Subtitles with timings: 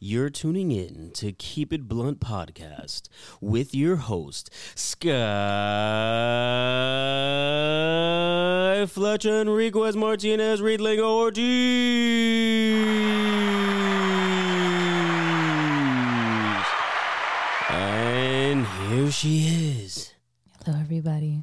[0.00, 3.08] You're tuning in to Keep It Blunt podcast
[3.40, 5.08] with your host, Sky
[8.88, 11.42] Fletcher Enriquez Martinez Riedling Ortiz.
[17.68, 19.48] And here she
[19.82, 20.12] is.
[20.64, 21.42] Hello, everybody.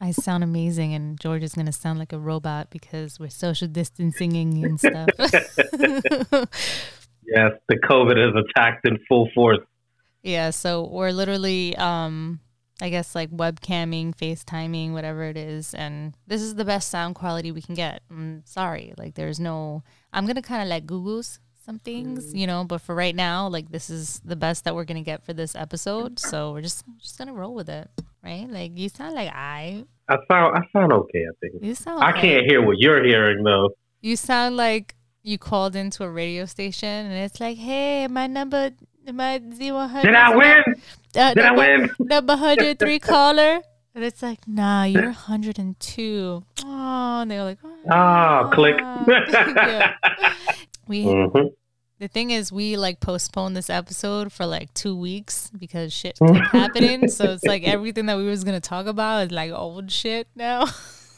[0.00, 3.66] I sound amazing, and George is going to sound like a robot because we're social
[3.66, 5.08] distancing and stuff.
[7.34, 9.58] yes, the COVID has attacked in full force.
[10.22, 12.40] Yeah, so we're literally, um,
[12.80, 17.50] I guess, like webcamming, FaceTiming, whatever it is, and this is the best sound quality
[17.50, 18.02] we can get.
[18.10, 19.82] I'm sorry, like there's no.
[20.12, 23.70] I'm gonna kind of like Google's some things, you know, but for right now, like
[23.70, 26.18] this is the best that we're gonna get for this episode.
[26.18, 27.88] So we're just just gonna roll with it,
[28.22, 28.48] right?
[28.48, 29.84] Like you sound like I.
[30.08, 31.24] I sound I sound okay.
[31.24, 32.02] I think You sound.
[32.02, 32.20] I okay.
[32.20, 33.70] can't hear what you're hearing though.
[34.00, 38.70] You sound like you called into a radio station and it's like, hey, my number,
[39.12, 40.08] my zero hundred.
[40.08, 40.62] Did I win?
[41.16, 41.90] Uh, Did I win?
[41.98, 43.60] Number hundred three caller.
[43.94, 46.42] And it's like, nah, you're 102.
[46.64, 47.58] Oh, and they're like,
[47.90, 48.76] Ah, click.
[48.78, 49.94] Yeah.
[50.88, 51.48] We hmm
[51.98, 56.46] the thing is, we like postponed this episode for like two weeks because shit kept
[56.52, 57.06] happening.
[57.08, 60.66] So it's like everything that we was gonna talk about is like old shit now.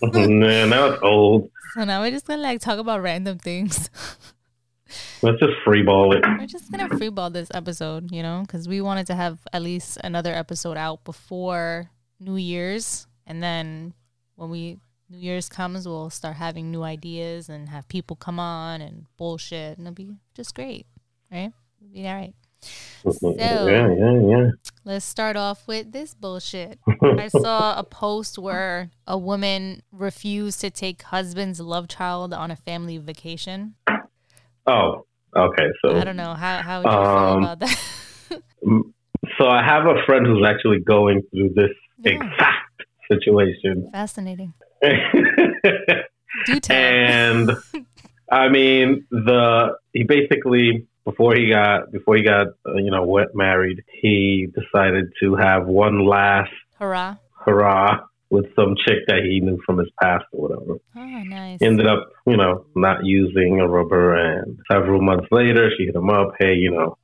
[0.13, 1.51] Man, that was old.
[1.75, 3.91] So now we're just gonna like talk about random things.
[5.23, 6.25] Let's just freeball it.
[6.39, 9.99] We're just gonna freeball this episode, you know, because we wanted to have at least
[10.05, 13.95] another episode out before New Year's, and then
[14.37, 14.79] when we
[15.11, 19.79] New Year's comes, we'll start having new ideas and have people come on and bullshit,
[19.79, 20.87] and it'll be just great,
[21.31, 21.53] right?
[21.81, 22.35] It'll be all right.
[23.11, 23.67] So- yeah,
[24.29, 24.51] yeah,
[24.87, 26.79] Let's start off with this bullshit.
[27.03, 32.57] I saw a post where a woman refused to take husband's love child on a
[32.57, 33.75] family vacation.
[34.67, 35.69] Oh, okay.
[35.85, 37.01] So, I don't know how how would you feel
[37.37, 37.79] Um, about that.
[39.39, 42.13] so I have a friend who's actually going through this Yeah.
[42.13, 43.89] exact situation.
[43.93, 44.55] Fascinating.
[46.47, 46.77] Do tell.
[46.77, 47.51] and
[48.31, 53.29] I mean the he basically before he got before he got uh, you know wet
[53.35, 57.17] married he decided to have one last Hurrah.
[57.45, 58.01] hurrah
[58.31, 60.79] with some chick that he knew from his past or whatever.
[60.97, 61.59] Oh, nice.
[61.61, 66.11] Ended up you know not using a rubber and several months later she hit him
[66.11, 66.97] up hey you know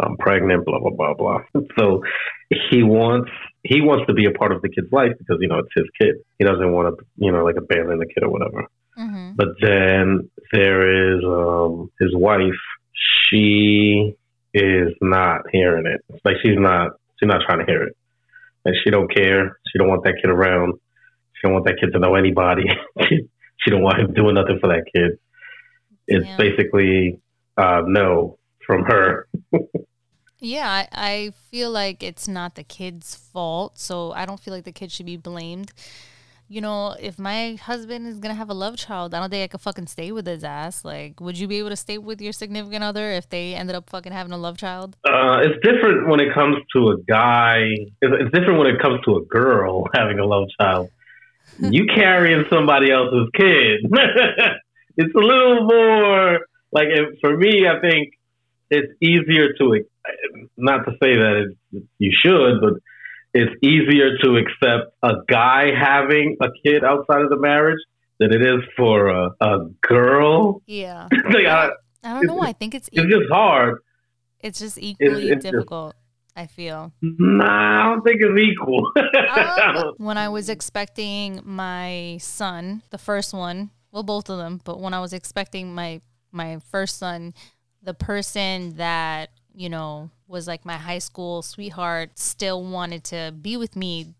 [0.00, 1.40] I'm pregnant blah blah blah blah
[1.78, 2.02] so
[2.70, 3.30] he wants
[3.64, 5.86] he wants to be a part of the kid's life because you know it's his
[6.00, 9.48] kid he doesn't want to you know like abandon the kid or whatever hmm but
[9.60, 12.58] then there is um his wife.
[13.30, 14.14] She
[14.54, 16.00] is not hearing it.
[16.08, 17.96] It's like she's not she's not trying to hear it.
[18.64, 19.58] And she don't care.
[19.70, 20.74] She don't want that kid around.
[21.34, 22.64] She don't want that kid to know anybody.
[23.08, 23.20] she,
[23.60, 25.18] she don't want him doing nothing for that kid.
[26.06, 26.36] It's Yeah.
[26.36, 27.20] basically
[27.56, 29.26] uh no from her.
[30.40, 34.62] Yeah, I, I feel like it's not the kid's fault, so I don't feel like
[34.62, 35.72] the kid should be blamed.
[36.50, 39.48] You know, if my husband is gonna have a love child, I don't think I
[39.48, 40.82] could fucking stay with his ass.
[40.82, 43.90] Like, would you be able to stay with your significant other if they ended up
[43.90, 44.96] fucking having a love child?
[45.06, 47.64] Uh, it's different when it comes to a guy.
[48.00, 50.90] It's, it's different when it comes to a girl having a love child.
[51.60, 53.80] You carrying somebody else's kid.
[54.96, 56.86] it's a little more like
[57.20, 57.66] for me.
[57.66, 58.12] I think
[58.70, 59.84] it's easier to
[60.56, 62.74] not to say that it, you should, but
[63.34, 67.78] it's easier to accept a guy having a kid outside of the marriage
[68.18, 70.62] than it is for a, a girl.
[70.66, 71.70] Yeah, like, I,
[72.02, 72.40] I don't know.
[72.40, 73.78] I think it's it's just hard.
[74.40, 75.94] it's just equally it's just- difficult.
[76.36, 76.92] I feel.
[77.02, 78.92] Nah, I don't think it's equal.
[78.96, 84.78] Um, when I was expecting my son, the first one, well, both of them, but
[84.78, 86.00] when I was expecting my
[86.30, 87.34] my first son,
[87.82, 93.56] the person that you know was like my high school sweetheart still wanted to be
[93.56, 94.14] with me,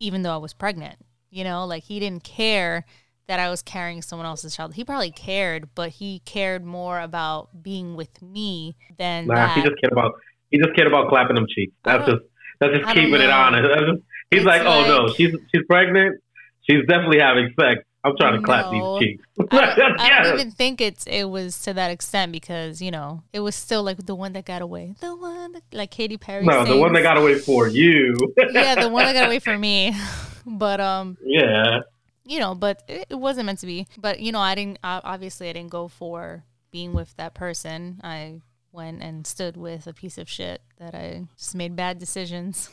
[0.00, 0.96] even though I was pregnant.
[1.30, 2.84] You know, like he didn't care
[3.26, 4.74] that I was carrying someone else's child.
[4.74, 9.56] He probably cared, but he cared more about being with me than Nah, that.
[9.56, 10.12] he just cared about
[10.50, 11.74] he just cared about clapping them cheeks.
[11.84, 12.22] That's uh, just
[12.60, 13.68] that's just keeping it honest.
[13.68, 16.20] Just, he's It's like, oh no, she's she's pregnant.
[16.68, 17.82] She's definitely having sex.
[18.04, 19.24] I'm trying to clap these cheeks.
[19.50, 23.22] I don't, I don't even think it's it was to that extent because you know
[23.32, 26.44] it was still like the one that got away, the one that, like Katy Perry.
[26.44, 28.14] no, the one that got away for you.
[28.52, 29.94] yeah, the one that got away for me.
[30.46, 31.80] But um, yeah.
[32.26, 33.86] you know, but it, it wasn't meant to be.
[33.96, 34.78] But you know, I didn't.
[34.84, 37.98] Obviously, I didn't go for being with that person.
[38.04, 42.68] I went and stood with a piece of shit that I just made bad decisions.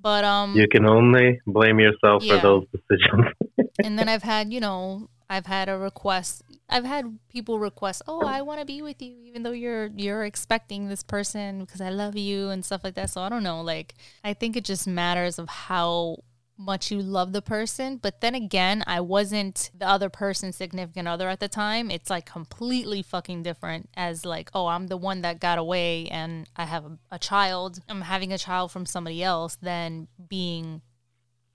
[0.00, 2.36] But um, You can only blame yourself Yeah.
[2.36, 3.26] for those decisions.
[3.84, 8.20] and then I've had, you know, I've had a request I've had people request, "Oh,
[8.26, 11.88] I want to be with you even though you're you're expecting this person because I
[11.88, 14.86] love you and stuff like that." So I don't know, like I think it just
[14.86, 16.18] matters of how
[16.58, 17.96] much you love the person.
[17.96, 21.90] But then again, I wasn't the other person's significant other at the time.
[21.90, 26.48] It's like completely fucking different as like, oh, I'm the one that got away and
[26.56, 27.80] I have a, a child.
[27.88, 30.82] I'm having a child from somebody else than being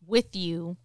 [0.06, 0.78] with you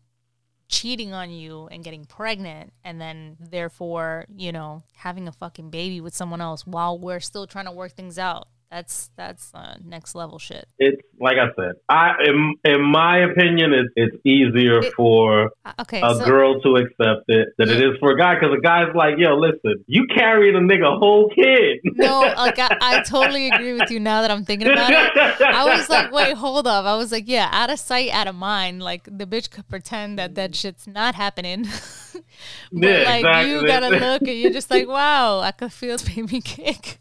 [0.68, 6.00] cheating on you and getting pregnant and then therefore, you know, having a fucking baby
[6.00, 8.48] with someone else while we're still trying to work things out.
[8.70, 10.66] That's that's uh, next level shit.
[10.78, 11.76] It's like I said.
[11.88, 16.60] I in, in my opinion, it's it's easier It- for Uh, Okay, a so girl
[16.60, 17.92] to accept it than it Yeah.
[17.92, 21.30] is for a guy because a guy's like, yo, listen, you carrying a nigga whole
[21.30, 21.78] kid.
[21.96, 25.16] no, like I, I totally agree with you now that I'm thinking about it.
[25.40, 26.84] I was like, wait, hold up.
[26.84, 28.82] I was like, yeah, out of sight, out of mind.
[28.82, 31.66] Like the bitch could pretend that that shit's not happening.
[32.72, 36.40] but Yeah, like you gotta look and you're just like, wow, I could feel baby
[36.44, 36.98] kick.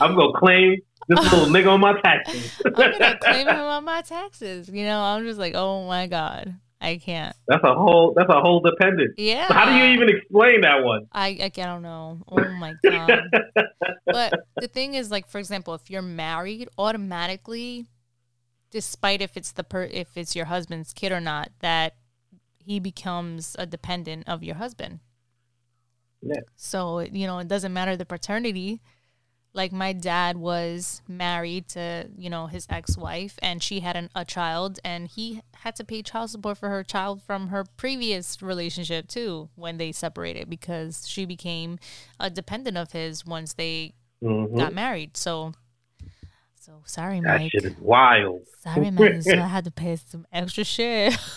[0.00, 0.76] I'm gonna claim
[1.08, 2.60] this little nigga on my taxes.
[2.64, 4.68] I'm gonna claim him on my taxes.
[4.68, 7.34] You know, I'm just like, oh my god, I can't.
[7.46, 8.14] That's a whole.
[8.14, 9.14] That's a whole dependent.
[9.16, 9.46] Yeah.
[9.52, 11.06] How do you even explain that one?
[11.12, 12.22] I, I, I don't know.
[12.28, 13.22] Oh my god.
[14.06, 17.86] but the thing is, like, for example, if you're married, automatically,
[18.70, 21.94] despite if it's the per if it's your husband's kid or not, that
[22.68, 25.00] he becomes a dependent of your husband.
[26.20, 26.40] Yeah.
[26.56, 28.82] So you know, it doesn't matter the paternity.
[29.54, 34.24] Like my dad was married to you know his ex-wife, and she had an, a
[34.24, 39.08] child, and he had to pay child support for her child from her previous relationship
[39.08, 41.78] too when they separated because she became
[42.20, 44.58] a dependent of his once they Mhm.
[44.58, 45.16] got married.
[45.16, 45.52] So,
[46.60, 47.52] so sorry, That Mike.
[47.52, 48.42] shit is wild.
[48.60, 49.22] Sorry, man.
[49.22, 51.16] So I had to pay some extra shit.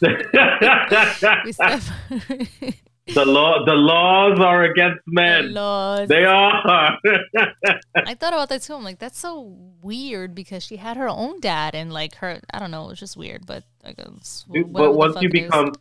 [3.14, 5.54] the law, the laws are against men.
[5.54, 6.08] Lord.
[6.08, 6.98] They are.
[7.96, 8.74] I thought about that too.
[8.74, 12.40] I'm like, that's so weird because she had her own dad and like her.
[12.52, 12.84] I don't know.
[12.84, 14.44] It was just weird, but I guess.
[14.48, 15.42] But once you it is.
[15.44, 15.72] become,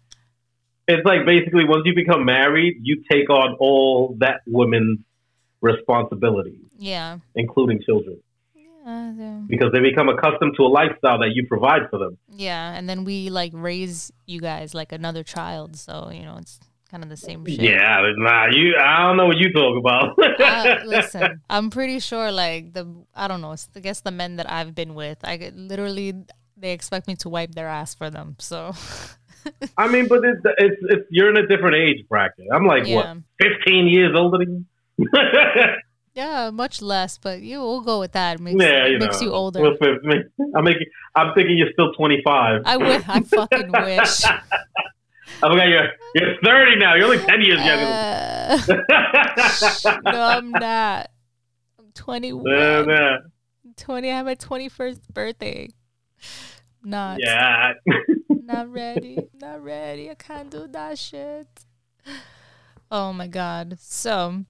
[0.87, 4.99] it's like basically once you become married, you take on all that woman's
[5.61, 8.19] responsibilities, yeah, including children,
[8.87, 12.17] yeah, because they become accustomed to a lifestyle that you provide for them.
[12.29, 12.73] yeah.
[12.73, 17.03] And then we like raise you guys like another child, so you know it's kind
[17.03, 17.59] of the same shit.
[17.59, 18.75] Yeah, nah, you.
[18.79, 20.17] I don't know what you talk about.
[20.39, 23.55] uh, listen, I'm pretty sure like the I don't know.
[23.75, 26.13] I guess the men that I've been with, I literally
[26.55, 28.35] they expect me to wipe their ass for them.
[28.39, 28.73] So
[29.77, 32.45] I mean, but it's, it's it's you're in a different age bracket.
[32.53, 33.17] I'm like yeah, what,
[33.65, 34.65] 15 years older than
[34.97, 35.07] you.
[36.17, 38.37] yeah, much less, but you will go with that.
[38.37, 39.27] It makes yeah, you makes know.
[39.27, 39.61] you older.
[39.61, 40.23] Well, for me,
[40.55, 40.87] I'm making.
[41.15, 42.63] I'm thinking you're still 25.
[42.65, 43.05] I would.
[43.07, 44.25] I fucking wish.
[44.25, 44.41] I
[45.41, 46.95] forgot you're you're 30 now.
[46.95, 47.85] You're only 10 years younger.
[47.85, 48.57] Uh,
[50.11, 51.11] no, I'm not.
[51.77, 52.45] I'm 21.
[52.47, 53.17] Yeah, yeah.
[53.77, 54.09] 20.
[54.09, 55.69] I have my 21st birthday.
[56.83, 57.19] Not.
[57.21, 57.73] Yeah.
[58.29, 59.19] Not ready.
[59.39, 60.09] Not ready.
[60.09, 61.47] I can't do that shit.
[62.89, 63.77] Oh my god.
[63.79, 64.45] So,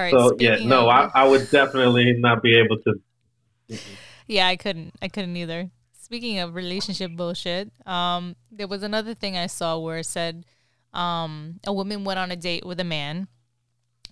[0.00, 0.30] all right.
[0.30, 3.78] So yeah, no, of- I, I would definitely not be able to.
[4.26, 4.94] Yeah, I couldn't.
[5.02, 5.70] I couldn't either.
[6.00, 10.44] Speaking of relationship bullshit, um, there was another thing I saw where it said
[10.92, 13.28] um, a woman went on a date with a man,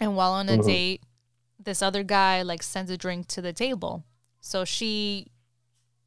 [0.00, 0.66] and while on a Mhm.
[0.66, 1.02] date,
[1.58, 4.04] this other guy like sends a drink to the table.
[4.40, 5.26] So she,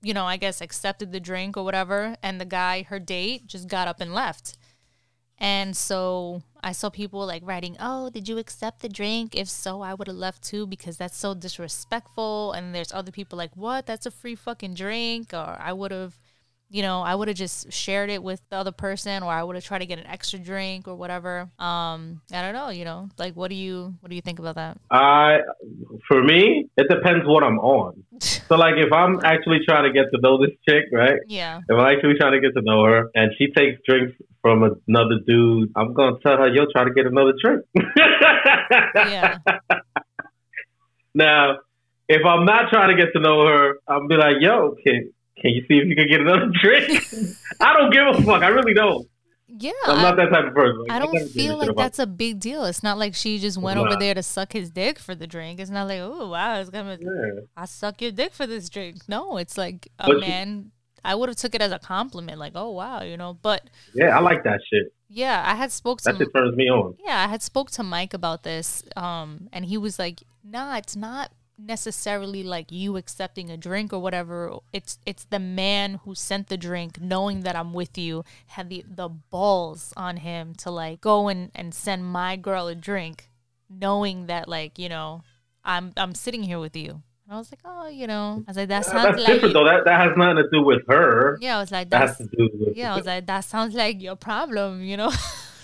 [0.01, 3.67] you know, I guess accepted the drink or whatever, and the guy, her date, just
[3.67, 4.57] got up and left.
[5.41, 9.35] And so I saw people like writing, "Oh, did you accept the drink?
[9.35, 13.37] If so, I would have left too because that's so disrespectful." And there's other people
[13.39, 13.87] like, "What?
[13.87, 16.19] That's a free fucking drink." Or I would have,
[16.71, 19.55] you know, I would have just shared it with the other person, or I would
[19.57, 21.49] have tried to get an extra drink or whatever.
[21.59, 24.55] Um, I don't know, you know, like what do you what do you think about
[24.55, 24.77] that?
[24.89, 25.39] I,
[26.07, 28.03] for me, it depends what I'm on.
[28.51, 31.15] So like, if I'm actually trying to get to know this chick, right?
[31.27, 34.63] yeah, If I'm actually trying to get to know her, and she takes drinks from
[34.63, 37.63] another dude, I'm gonna tell her, "Yo, try to get another drink."
[38.95, 39.37] yeah,
[41.15, 41.57] Now,
[42.09, 45.51] if I'm not trying to get to know her, I'll be like, "Yo, can can
[45.51, 47.03] you see if you can get another drink?"
[47.59, 48.41] I don't give a fuck.
[48.43, 49.07] I really don't.
[49.47, 49.71] yeah.
[49.85, 50.79] I'm I- not that type of person.
[50.87, 52.65] Like, I don't gotta give a feel like that's a big deal.
[52.65, 55.59] It's not like she just went over there to suck his dick for the drink.
[55.59, 57.41] It's not like, oh wow, it's gonna Yeah.
[57.55, 59.07] I suck your dick for this drink.
[59.07, 60.71] No, it's like a But man.
[61.03, 63.33] I would have took it as a compliment, like, oh wow, you know.
[63.41, 64.93] But Yeah, I like that shit.
[65.09, 66.95] yeah, I had spoke to That shit turns me on.
[67.03, 70.95] yeah, I had spoke to Mike about this, um, and he was like, "Nah, it's
[70.95, 71.31] not
[71.65, 74.57] necessarily like you accepting a drink or whatever.
[74.73, 78.83] It's it's the man who sent the drink, knowing that I'm with you, had the
[78.87, 83.29] the balls on him to like go and and send my girl a drink,
[83.69, 85.23] knowing that like you know
[85.63, 87.01] I'm I'm sitting here with you.
[87.25, 89.53] And I was like, oh, you know, I was like, that sounds That's like different
[89.53, 89.65] though.
[89.65, 91.37] That that has nothing to do with her.
[91.39, 91.57] yeah.
[91.57, 92.93] I was like, That has to do with yeah.
[92.93, 95.11] I was like, that sounds like your problem, you know.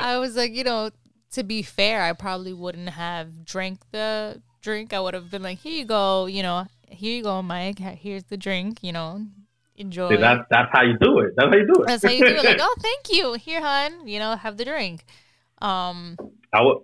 [0.00, 0.90] I was like, you know,
[1.32, 4.92] to be fair, I probably wouldn't have drank the drink.
[4.92, 7.78] I would have been like, here you go, you know, here you go, Mike.
[7.78, 9.26] Here's the drink, you know,
[9.76, 10.10] enjoy.
[10.10, 11.34] See, that's that's how you do it.
[11.36, 11.86] That's how you do it.
[11.86, 12.44] That's how you do it.
[12.44, 13.34] Like, oh, thank you.
[13.34, 15.04] Here, hon, you know, have the drink.
[15.60, 16.16] Um,
[16.52, 16.78] I would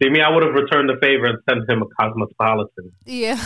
[0.00, 0.20] see me.
[0.20, 2.92] I would have returned the favor and sent him a cosmopolitan.
[3.06, 3.40] yeah.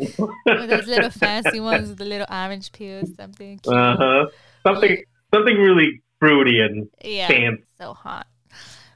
[0.46, 3.60] Those little fancy ones with the little orange peel or something.
[3.66, 4.26] Uh huh.
[4.66, 5.02] Something
[5.34, 7.28] something really fruity and yeah.
[7.28, 7.64] fancy.
[7.78, 8.26] so hot.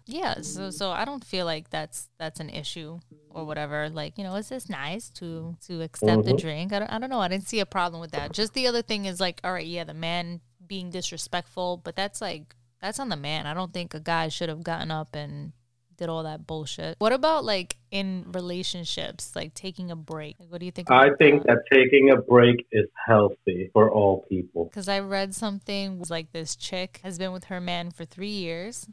[0.06, 2.98] Yeah, so so I don't feel like that's that's an issue
[3.30, 3.88] or whatever.
[3.88, 6.40] Like you know, it's just nice to to accept the Mhm.
[6.40, 6.72] drink.
[6.72, 7.20] I don't I don't know.
[7.20, 8.32] I didn't see a problem with that.
[8.32, 12.20] Just the other thing is like, all right, yeah, the man being disrespectful, but that's
[12.20, 13.46] like that's on the man.
[13.46, 15.52] I don't think a guy should have gotten up and
[15.96, 16.96] did all that bullshit.
[16.98, 20.38] What about like in relationships, like taking a break?
[20.38, 20.90] Like, what do you think?
[20.90, 24.64] I think that taking a break is healthy for all people.
[24.66, 28.86] because I read something like this chick has been with her man for three years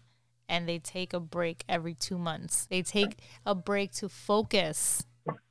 [0.51, 2.67] and they take a break every two months.
[2.69, 5.05] They take a break to focus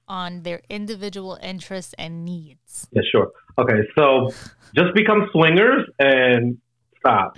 [0.07, 2.87] on their individual interests and needs.
[2.93, 3.31] Yeah, sure.
[3.59, 4.31] Okay, so
[4.75, 6.59] just become swingers and
[6.99, 7.37] stop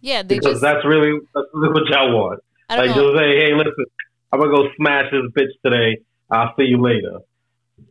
[0.00, 2.40] Yeah, they because just, that's really that's really what y'all want.
[2.68, 3.02] I don't Like know.
[3.12, 3.84] just say, hey, listen,
[4.32, 6.00] I'm gonna go smash this bitch today.
[6.30, 7.18] I'll see you later.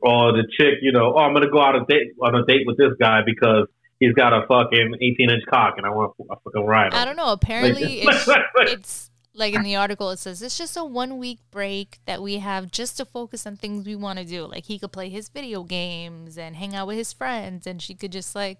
[0.02, 2.66] Or the chick, you know, oh, I'm gonna go out a date on a date
[2.66, 3.68] with this guy because
[4.00, 6.94] he's got a fucking 18 inch cock and I want a fucking ride.
[6.94, 7.32] I don't know.
[7.32, 12.00] Apparently, it's, it's like in the article, it says it's just a one week break
[12.06, 14.46] that we have just to focus on things we want to do.
[14.46, 17.94] Like he could play his video games and hang out with his friends, and she
[17.96, 18.60] could just like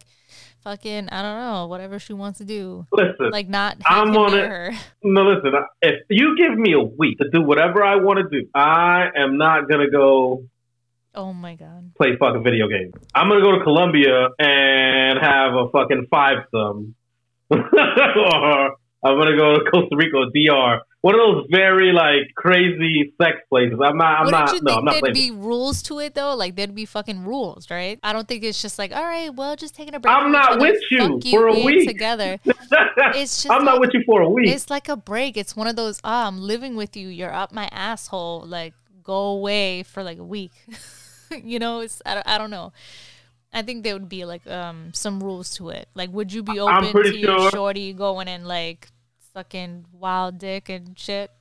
[0.64, 2.88] fucking, I don't know, whatever she wants to do.
[2.92, 4.48] Listen, Like not have I'm on it.
[4.48, 4.72] her.
[5.04, 5.52] no, listen.
[5.82, 9.38] If you give me a week to do whatever I want to do, I am
[9.38, 10.46] not gonna go
[11.14, 11.92] Oh my god.
[11.98, 12.94] play fucking video games.
[13.14, 16.96] I'm gonna go to Colombia and have a fucking five some,
[17.52, 20.82] or I'm gonna go to Costa Rica or DR.
[21.02, 23.80] One of those very like crazy sex places.
[23.84, 24.20] I'm not.
[24.20, 24.54] I'm Wouldn't not.
[24.54, 26.36] you No, I'm think not there'd be rules to it though?
[26.36, 27.98] Like there'd be fucking rules, right?
[28.04, 30.14] I don't think it's just like, all right, well, just taking a break.
[30.14, 31.88] I'm not with you for a week.
[31.88, 32.40] together.
[33.14, 34.48] It's just I'm not with you for a week.
[34.50, 35.36] It's like a break.
[35.36, 37.10] It's one of those, ah, I'm living with you.
[37.10, 38.44] You're up my asshole.
[38.46, 40.52] Like, go away for like a week.
[41.44, 42.72] you know, it's, I don't, I don't know.
[43.54, 45.90] I think there would be like um some rules to it.
[45.94, 48.88] Like, would you be open to your sure- shorty going and like
[49.34, 51.32] sucking wild dick and shit?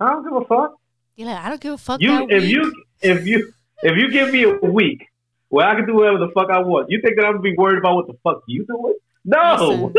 [0.00, 0.74] I don't give a fuck.
[1.16, 2.00] You're like, I don't give a fuck.
[2.00, 2.52] You that if week.
[2.52, 3.52] you if you
[3.82, 5.06] if you give me a week
[5.48, 7.54] where I can do whatever the fuck I want, you think that I'm gonna be
[7.56, 8.94] worried about what the fuck you doing?
[9.24, 9.92] No,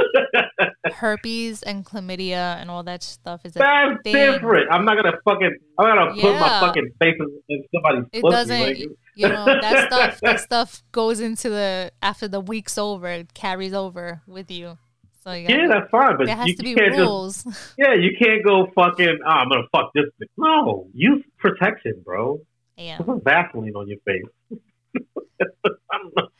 [0.93, 4.13] herpes and chlamydia and all that stuff is a that's thing.
[4.13, 4.71] different.
[4.71, 7.15] I'm not gonna fucking I'm not gonna put my fucking face
[7.49, 8.31] in, somebody's It pussy.
[8.31, 8.77] doesn't, like,
[9.15, 10.19] you know, that stuff.
[10.21, 14.77] That stuff goes into the after the week's over, it carries over with you.
[15.23, 17.43] So you yeah, gotta- that's fine, but there has you, to be rules.
[17.45, 19.19] just yeah, you can't go fucking.
[19.25, 20.05] Oh, I'm gonna fuck this.
[20.21, 20.27] Bitch.
[20.37, 22.39] No, use protection, bro.
[22.75, 22.97] yeah.
[22.97, 24.59] Put Vaseline on your face.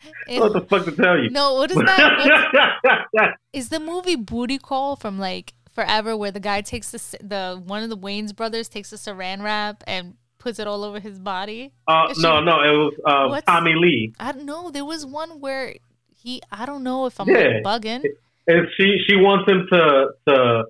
[0.04, 1.30] I don't know It- what the fuck to tell you.
[1.30, 3.36] no, what is that?
[3.54, 7.84] Is the movie Booty Call from like forever, where the guy takes the the one
[7.84, 11.72] of the Wayans brothers takes the Saran wrap and puts it all over his body?
[11.88, 14.14] Uh, she- no, no, it was uh, Tommy Lee.
[14.20, 14.72] I don't know.
[14.72, 15.76] There was one where
[16.16, 16.42] he.
[16.52, 17.60] I don't know if I'm Yeah.
[17.64, 18.04] like bugging.
[18.48, 20.64] And she she wants him to to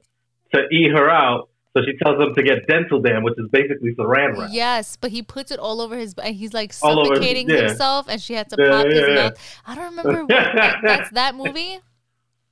[0.54, 3.96] to eat her out, so she tells him to get dental dam, which is basically
[3.96, 4.50] saran wrap.
[4.52, 6.14] Yes, but he puts it all over his.
[6.22, 7.68] And he's like over his- suffocating yeah.
[7.68, 9.16] himself, and she had to Yeah, pop his yeah, yeah.
[9.16, 9.60] mouth.
[9.66, 10.22] I don't remember.
[10.22, 11.80] What, that, that's that movie.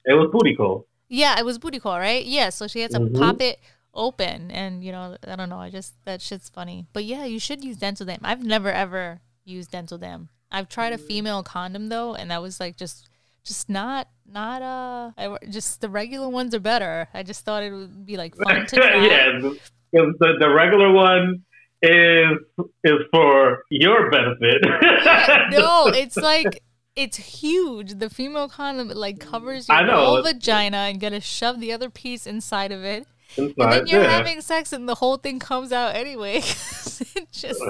[0.05, 0.87] It was booty call.
[1.09, 2.25] Yeah, it was booty call, right?
[2.25, 3.19] Yeah, so she had to Mhm.
[3.19, 3.59] pop it
[3.93, 5.59] open, and you know, I don't know.
[5.59, 6.87] I just that shit's funny.
[6.93, 8.19] But yeah, you should use dental dam.
[8.23, 10.29] I've never ever used dental dam.
[10.51, 13.07] I've tried a female condom though, and that was like just,
[13.43, 17.07] just not, not uh, I, just the regular ones are better.
[17.13, 19.05] I just thought it would be like fun to try.
[19.05, 19.57] yeah, because
[19.91, 21.43] the the regular one
[21.81, 22.37] is
[22.83, 24.61] is for your benefit.
[25.51, 26.61] no, it's like
[26.95, 27.95] it's huge.
[27.99, 30.05] The female condom like covers your I know.
[30.05, 33.07] whole vagina and gotta shove the other piece inside of it.
[33.37, 34.09] And then you're yeah.
[34.17, 36.37] having sex and the whole thing comes out anyway.
[36.39, 37.63] it just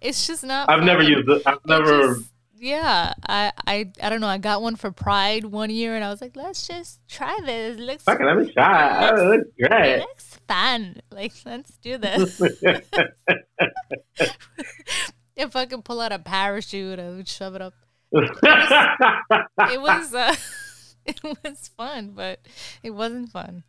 [0.00, 1.42] it's just not I've never used it.
[1.44, 2.14] I've It never.
[2.14, 2.31] just-
[2.62, 4.28] yeah, I, I I don't know.
[4.28, 7.76] I got one for Pride one year, and I was like, "Let's just try this.
[7.76, 9.08] It looks, Fucking me try.
[9.08, 9.98] It looks it great.
[9.98, 11.00] looks fun.
[11.10, 12.40] Like, let's do this."
[15.36, 17.74] if I could pull out a parachute, I would shove it up.
[18.12, 20.36] It was uh,
[21.04, 22.38] it was fun, but
[22.84, 23.64] it wasn't fun.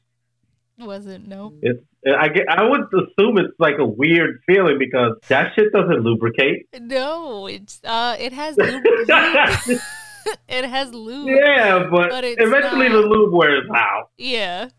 [0.79, 1.27] It wasn't.
[1.27, 1.59] Nope.
[1.61, 6.01] It's I get, I would assume it's like a weird feeling because that shit doesn't
[6.01, 6.67] lubricate.
[6.79, 8.83] No, it's uh, it has lube.
[10.49, 11.29] it has lube.
[11.29, 14.09] Yeah, but, But it's eventually not- the lube wears out.
[14.17, 14.69] Yeah.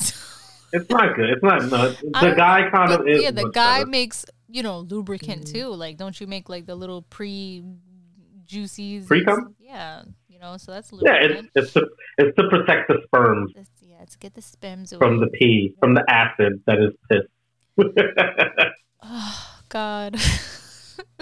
[0.72, 1.30] It's not good.
[1.30, 2.00] It's not nuts.
[2.02, 3.22] The guy kind of is.
[3.22, 3.90] yeah, the guy better.
[3.90, 5.68] makes you know lubricant too.
[5.68, 7.62] Like, don't you make like the little pre
[8.44, 9.06] juicies?
[9.06, 9.54] Pre-cum?
[9.60, 11.86] Yeah, you know, so that's Yeah, it's it's to
[12.18, 13.68] it's to protect the sperms This-
[14.06, 15.00] to get the sperms away.
[15.00, 17.22] from the pee, from the acid that is piss.
[19.08, 20.16] Oh God.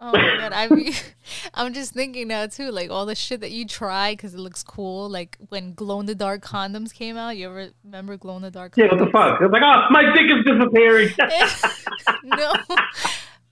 [0.00, 0.52] oh my God.
[0.52, 0.92] I mean,
[1.54, 4.62] I'm just thinking now too, like all the shit that you try because it looks
[4.62, 5.08] cool.
[5.08, 7.36] Like when glow in the dark condoms came out.
[7.36, 8.76] You ever remember glow in the dark?
[8.76, 9.40] yeah, what the fuck?
[9.40, 11.08] It's like, oh, my dick is disappearing.
[12.24, 12.52] no.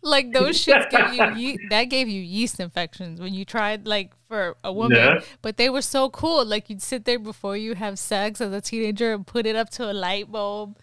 [0.02, 4.12] Like those shits give you ye- that gave you yeast infections when you tried like
[4.28, 5.20] for a woman, Yeah.
[5.42, 6.44] but they were so cool.
[6.44, 9.70] Like you'd sit there before you have sex as a teenager and put it up
[9.70, 10.76] to a light bulb,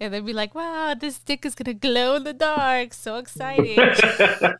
[0.00, 3.78] and they'd be like, "Wow, this dick is gonna glow in the dark, so exciting!"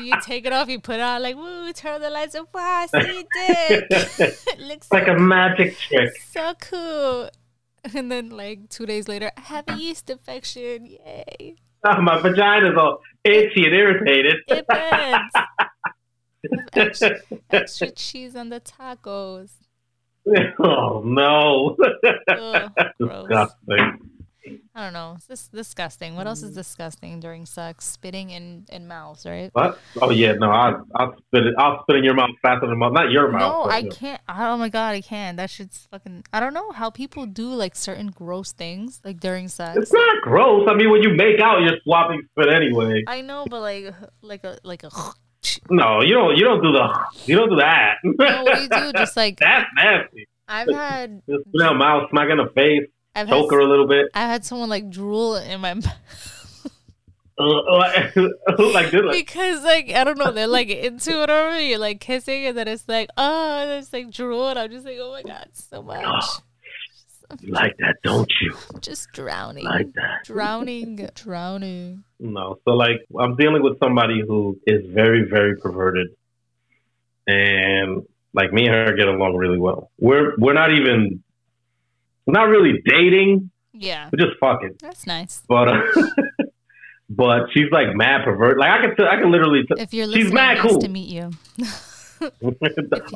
[0.00, 2.60] You take it off, you put it on, like, "Woo!" Turn the lights up, wow,
[2.62, 3.86] I see your dick.
[3.90, 6.10] it looks like so a magic trick.
[6.30, 7.30] so cool.
[7.94, 10.86] And then like two days later, I have a yeast infection.
[10.86, 11.56] Yay.
[11.84, 14.36] Oh, my vagina's all itchy and irritated.
[14.48, 14.66] It
[16.72, 17.18] extra,
[17.50, 19.50] extra cheese on the tacos.
[20.60, 21.76] oh no,
[22.30, 24.11] Ugh, disgusting.
[24.74, 25.14] I don't know.
[25.16, 26.16] It's just disgusting.
[26.16, 27.84] What else is disgusting during sex?
[27.84, 29.50] Spitting in, in mouths, right?
[29.52, 29.78] What?
[30.00, 31.54] Oh yeah, no, I'll, I'll spit it.
[31.58, 32.92] I'll spit in your mouth faster than mouth.
[32.92, 33.40] Not your mouth.
[33.40, 34.20] No, I can't.
[34.28, 35.36] Oh my god, I can't.
[35.36, 36.24] That shit's fucking.
[36.32, 39.76] I don't know how people do like certain gross things like during sex.
[39.76, 40.66] It's not gross.
[40.68, 43.04] I mean, when you make out, you're swapping spit anyway.
[43.06, 44.90] I know, but like, like a like a.
[45.70, 46.36] No, you don't.
[46.36, 46.88] You don't do the.
[47.26, 47.96] You don't do that.
[48.04, 48.92] No, what do you do?
[48.92, 50.28] Just like That's nasty.
[50.48, 53.68] I've had, Just spit out mouth, smack in the face, I've had, choke her a
[53.68, 54.08] little bit.
[54.14, 55.86] I had someone like drool in my mouth.
[57.38, 57.44] Uh,
[57.78, 59.02] like, like this.
[59.02, 62.56] Like, because like I don't know, they're like into it or you're like kissing and
[62.56, 65.48] then it's like oh and it's like drool and I'm just like oh my god
[65.52, 66.24] so much.
[67.40, 68.54] you like that, don't you?
[68.80, 69.64] Just drowning.
[69.64, 70.24] Like that.
[70.24, 71.08] Drowning.
[71.14, 72.04] Drowning.
[72.20, 72.58] No.
[72.64, 76.08] So like, I'm dealing with somebody who is very, very perverted,
[77.26, 78.02] and
[78.34, 79.90] like me and her get along really well.
[79.98, 81.22] We're we're not even,
[82.26, 83.50] not really dating.
[83.72, 84.08] Yeah.
[84.12, 84.76] We're just fucking.
[84.80, 85.42] That's nice.
[85.48, 85.80] But uh,
[87.08, 88.58] but she's like mad pervert.
[88.58, 89.62] Like I can t- I can literally.
[89.62, 90.80] T- If you're listening, She's mad nice cool.
[90.80, 91.30] to meet you.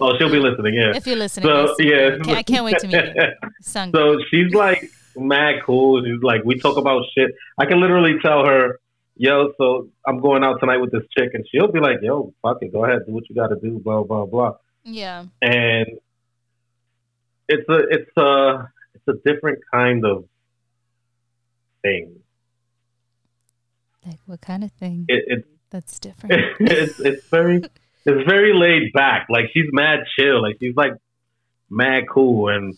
[0.00, 0.74] oh, she'll be listening.
[0.74, 0.96] Yeah.
[0.96, 2.34] If you're listening, So nice yeah.
[2.34, 3.22] I can't wait to meet you.
[3.62, 6.02] So she's like mad cool.
[6.04, 7.30] She's like, we talk about shit.
[7.58, 8.78] I can literally tell her,
[9.16, 12.58] yo, so I'm going out tonight with this chick, and she'll be like, yo, fuck
[12.60, 14.54] it, go ahead, do what you got to do, blah blah blah.
[14.84, 15.24] yeah.
[15.42, 15.86] And
[17.48, 18.68] it's a it's a
[19.08, 20.24] a different kind of
[21.82, 22.20] thing.
[24.04, 25.06] Like what kind of thing?
[25.08, 26.34] It, it That's different.
[26.60, 27.62] it's it's very
[28.04, 29.26] it's very laid back.
[29.28, 30.40] Like she's mad chill.
[30.42, 30.92] Like she's like
[31.70, 32.76] mad cool and.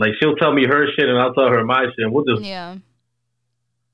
[0.00, 2.42] Like she'll tell me her shit and I'll tell her my shit and we'll just
[2.42, 2.76] yeah.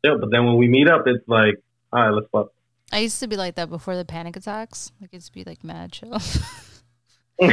[0.03, 1.55] Yeah, but then when we meet up, it's like,
[1.91, 2.49] all right, let's fuck.
[2.93, 4.93] I used to be like that before the panic attacks.
[5.01, 6.19] Like it used to be like mad chill.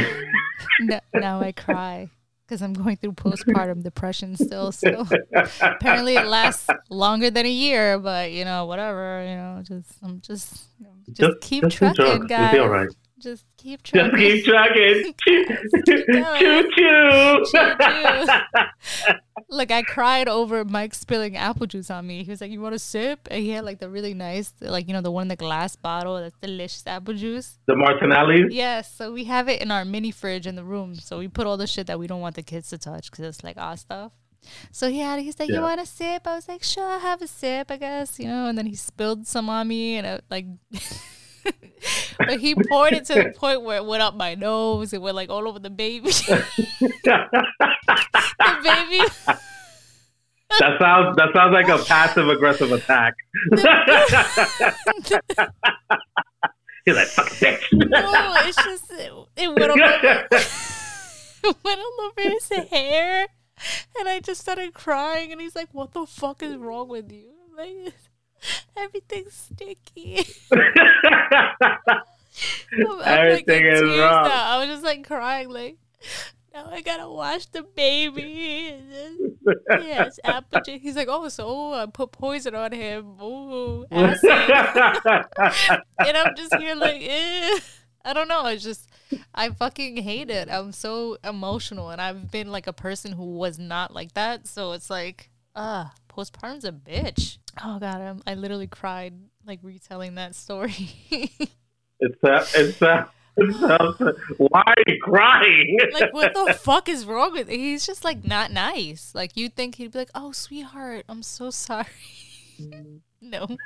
[0.80, 2.10] no, now I cry
[2.52, 4.72] because I'm going through postpartum depression still.
[4.72, 5.06] So
[5.62, 9.24] apparently it lasts longer than a year, but you know, whatever.
[9.26, 12.52] You know, just I'm just you know, just, keep do trucking, guys.
[12.52, 12.88] You'll be all right.
[13.18, 15.14] Just keep Just keep trucking.
[16.38, 17.44] choo choo.
[19.48, 22.22] Like I cried over Mike spilling apple juice on me.
[22.22, 24.86] He was like, "You want a sip?" And he had like the really nice, like
[24.88, 26.16] you know, the one in the glass bottle.
[26.20, 27.58] That's delicious apple juice.
[27.66, 28.52] the Martinelli's.
[28.52, 30.94] Yes, so we have it in our mini fridge in the room.
[30.94, 33.24] So we put all the shit that we don't want the kids to touch because
[33.24, 34.12] it's like our stuff.
[34.70, 35.56] So he had, he's like, Yeah.
[35.56, 38.26] "You want a sip?" I was like, "Sure, I'll have a sip, I guess." You
[38.28, 40.46] know, and then he spilled some on me, and it, like,
[42.18, 44.92] but he poured it to the point where it went up my nose.
[44.92, 46.10] It went like all over the baby.
[48.46, 49.00] the baby.
[50.60, 53.14] that sounds that sounds like a passive aggressive attack.
[56.84, 57.62] He's like, fuck bitch.
[57.72, 60.26] No, it's just it, it went all over.
[60.32, 63.26] it went all over his hair,
[63.98, 65.30] and I just started crying.
[65.30, 67.94] And he's like, "What the fuck is wrong with you?" I'm like,
[68.76, 70.26] everything's sticky.
[70.50, 70.60] I'm,
[72.72, 74.24] I'm like Everything is wrong.
[74.24, 74.54] now.
[74.54, 75.76] I was just like crying, like,
[76.54, 78.76] now I gotta wash the baby.
[79.70, 80.82] yes, apple juice.
[80.82, 83.20] He's like, oh, so I put poison on him.
[83.22, 84.30] Ooh, acid.
[85.98, 87.58] and I'm just here like, eh.
[88.04, 88.46] I don't know.
[88.46, 88.88] It's just,
[89.34, 90.48] I fucking hate it.
[90.50, 94.48] I'm so emotional, and I've been like a person who was not like that.
[94.48, 97.38] So it's like, ah, postpartum's a bitch.
[97.62, 99.14] Oh god, I'm, I literally cried
[99.46, 100.90] like retelling that story.
[101.10, 102.52] it's that.
[102.54, 103.10] It's that.
[104.36, 105.78] Why are you crying?
[105.92, 107.48] like, what the fuck is wrong with?
[107.48, 109.12] He's just like not nice.
[109.14, 111.86] Like, you'd think he'd be like, "Oh, sweetheart, I'm so sorry."
[113.20, 113.56] no,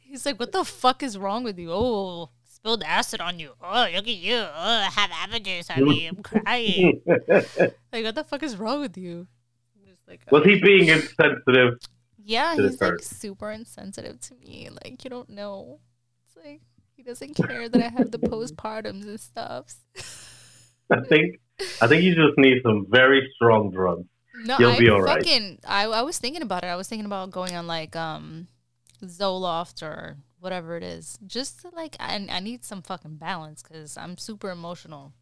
[0.00, 3.52] he's like, "What the fuck is wrong with you?" Oh, spilled acid on you.
[3.62, 4.36] Oh, look at you.
[4.36, 6.06] Oh, I have juice on me.
[6.06, 7.02] I'm crying.
[7.06, 9.26] like, what the fuck is wrong with you?
[10.08, 10.64] Like, was he oh.
[10.64, 11.78] being insensitive?
[12.24, 14.68] Yeah, he's like super insensitive to me.
[14.70, 15.80] Like, you don't know.
[16.24, 16.60] It's like
[16.98, 19.72] he doesn't care that I have the postpartums and stuff.
[20.90, 21.36] I think
[21.80, 24.04] I think you just need some very strong drugs.
[24.44, 25.70] No, You'll I be all fucking, right.
[25.70, 26.66] I, I was thinking about it.
[26.66, 28.48] I was thinking about going on like um
[29.04, 31.18] Zoloft or whatever it is.
[31.24, 35.12] Just to like I, I need some fucking balance because I'm super emotional.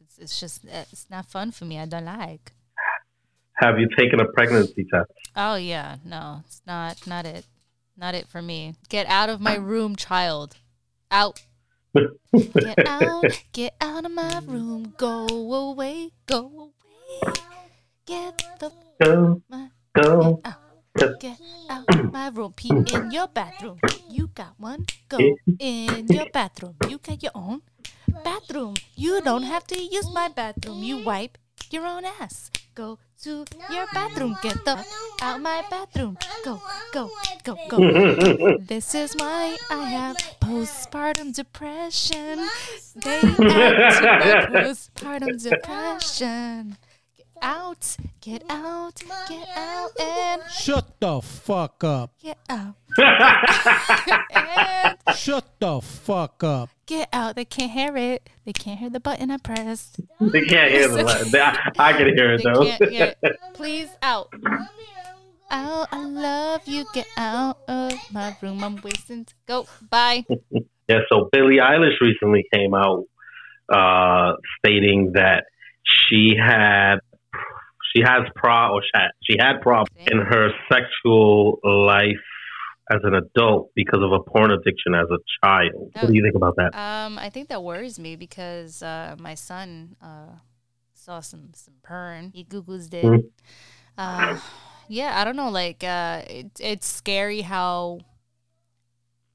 [0.00, 1.78] It's it's just it's not fun for me.
[1.78, 2.52] I don't like.
[3.58, 5.12] Have you taken a pregnancy test?
[5.36, 7.46] Oh yeah, no, it's not not it.
[7.96, 8.74] Not it for me.
[8.88, 10.56] Get out of my room, child.
[11.10, 11.40] Out.
[11.94, 14.94] get out, get out of my room.
[14.96, 16.72] Go away, go
[17.24, 17.32] away.
[18.06, 20.40] Get the go, my, go.
[20.98, 21.40] Get out, get
[21.70, 22.52] out my room.
[22.56, 22.92] Pee mm.
[22.92, 23.78] in your bathroom.
[24.10, 24.86] You got one.
[25.08, 25.18] Go
[25.58, 26.76] in your bathroom.
[26.88, 27.62] You got your own
[28.24, 28.74] bathroom.
[28.94, 30.82] You don't have to use my bathroom.
[30.82, 31.38] You wipe
[31.70, 32.50] your own ass.
[32.74, 34.36] Go to your bathroom.
[34.42, 34.84] Get the
[35.22, 36.18] out my bathroom.
[36.44, 36.60] Go,
[36.92, 37.10] go,
[37.44, 38.56] go, go.
[38.60, 42.46] this is why I have postpartum depression.
[42.94, 46.76] They add to my postpartum depression.
[47.16, 52.10] Get out, get out, get out, and shut the fuck up.
[52.22, 52.74] Get out.
[54.34, 56.70] and shut the fuck up.
[56.86, 57.34] Get out.
[57.34, 58.30] They can't hear it.
[58.44, 60.00] They can't hear the button I pressed.
[60.20, 61.34] They can't hear the button.
[61.34, 62.62] I, I can hear it though.
[62.62, 63.36] Hear it.
[63.54, 64.32] Please out.
[65.50, 65.88] Out.
[65.90, 66.84] I love you.
[66.94, 68.62] Get out of my room.
[68.62, 69.26] I'm wasting.
[69.46, 69.66] Go.
[69.90, 70.26] Bye.
[70.88, 71.00] yeah.
[71.08, 73.04] So Billie Eilish recently came out
[73.68, 75.44] uh, stating that
[75.84, 76.98] she had
[77.94, 82.16] she has pro or she had, she had problems in her sexual life
[82.90, 85.90] as an adult because of a porn addiction as a child.
[85.94, 86.74] what do you think about that?
[86.74, 90.36] Um, I think that worries me because uh, my son uh,
[90.94, 92.30] saw some some porn.
[92.34, 93.04] He googles it.
[93.04, 93.26] Mm-hmm.
[93.98, 94.38] Uh,
[94.88, 95.50] yeah, I don't know.
[95.50, 98.00] Like, uh, it, it's scary how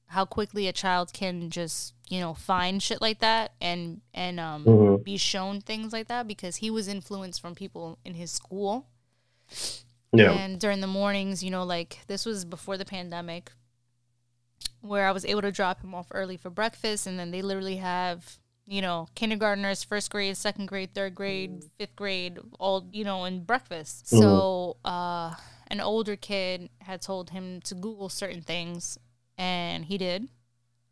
[0.07, 4.65] how quickly a child can just you know find shit like that and and um,
[4.65, 5.03] mm-hmm.
[5.03, 8.87] be shown things like that because he was influenced from people in his school
[10.13, 10.31] yeah.
[10.31, 13.51] And during the mornings, you know, like this was before the pandemic,
[14.81, 17.77] where I was able to drop him off early for breakfast, and then they literally
[17.77, 23.25] have, you know, kindergartners, first grade, second grade, third grade, fifth grade, all, you know,
[23.25, 24.05] in breakfast.
[24.07, 24.19] Mm-hmm.
[24.19, 25.33] So, uh,
[25.67, 28.97] an older kid had told him to Google certain things,
[29.37, 30.27] and he did.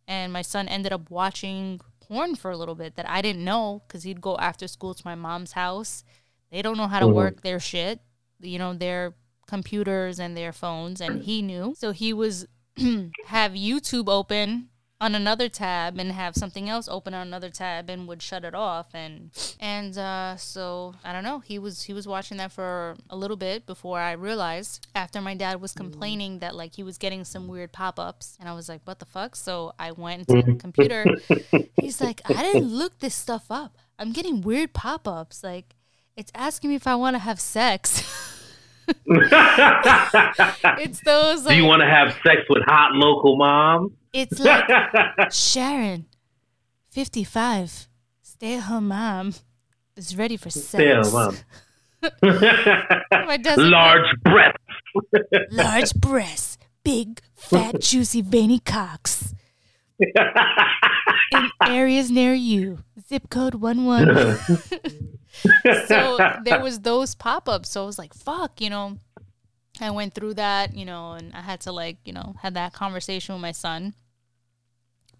[0.08, 3.84] And my son ended up watching porn for a little bit that I didn't know
[3.88, 6.04] because he'd go after school to my mom's house.
[6.50, 7.16] They don't know how to mm-hmm.
[7.16, 8.02] work their shit
[8.40, 9.14] you know, their
[9.48, 11.74] computers and their phones, and he knew.
[11.78, 12.48] So he was
[13.26, 14.70] have YouTube open
[15.02, 18.54] on another tab and have something else open on another tab and would shut it
[18.54, 18.88] off.
[18.94, 21.40] And and uh, so I don't know.
[21.40, 25.36] He was he was watching that for a little bit before I realized after my
[25.36, 28.38] dad was complaining that like he was getting some weird pop-ups.
[28.40, 29.36] And I was like what the fuck?
[29.36, 31.06] So I went into the computer.
[31.82, 33.78] He's like I didn't look this stuff up.
[33.98, 35.44] I'm getting weird pop-ups.
[35.44, 35.76] Like
[36.20, 38.04] it's asking me if I want to have sex.
[39.06, 41.46] it's those.
[41.46, 43.96] Like, Do you want to have sex with hot local mom?
[44.12, 44.66] It's like
[45.32, 46.08] Sharon,
[46.90, 47.88] fifty-five,
[48.24, 49.36] stay-at-home mom,
[49.96, 50.70] is ready for sex.
[50.70, 51.38] Stay-at-home mom.
[53.58, 54.64] Large breasts.
[55.52, 59.36] Large breasts, big, fat, juicy, veiny cocks.
[60.00, 62.80] In areas near you.
[63.08, 64.10] Zip code one one
[65.88, 67.70] so there was those pop-ups.
[67.70, 68.98] So i was like fuck you know?
[69.82, 72.74] I went through that you know and i had to like you know had that
[72.74, 73.94] conversation with my son.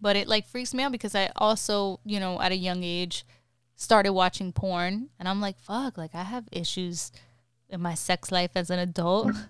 [0.02, 3.26] But it like freaks me out because i also you know at a young age
[3.76, 5.10] started watching porn.
[5.20, 7.12] And i'm like fuck like i have issues
[7.70, 9.34] in my sex life as an adult.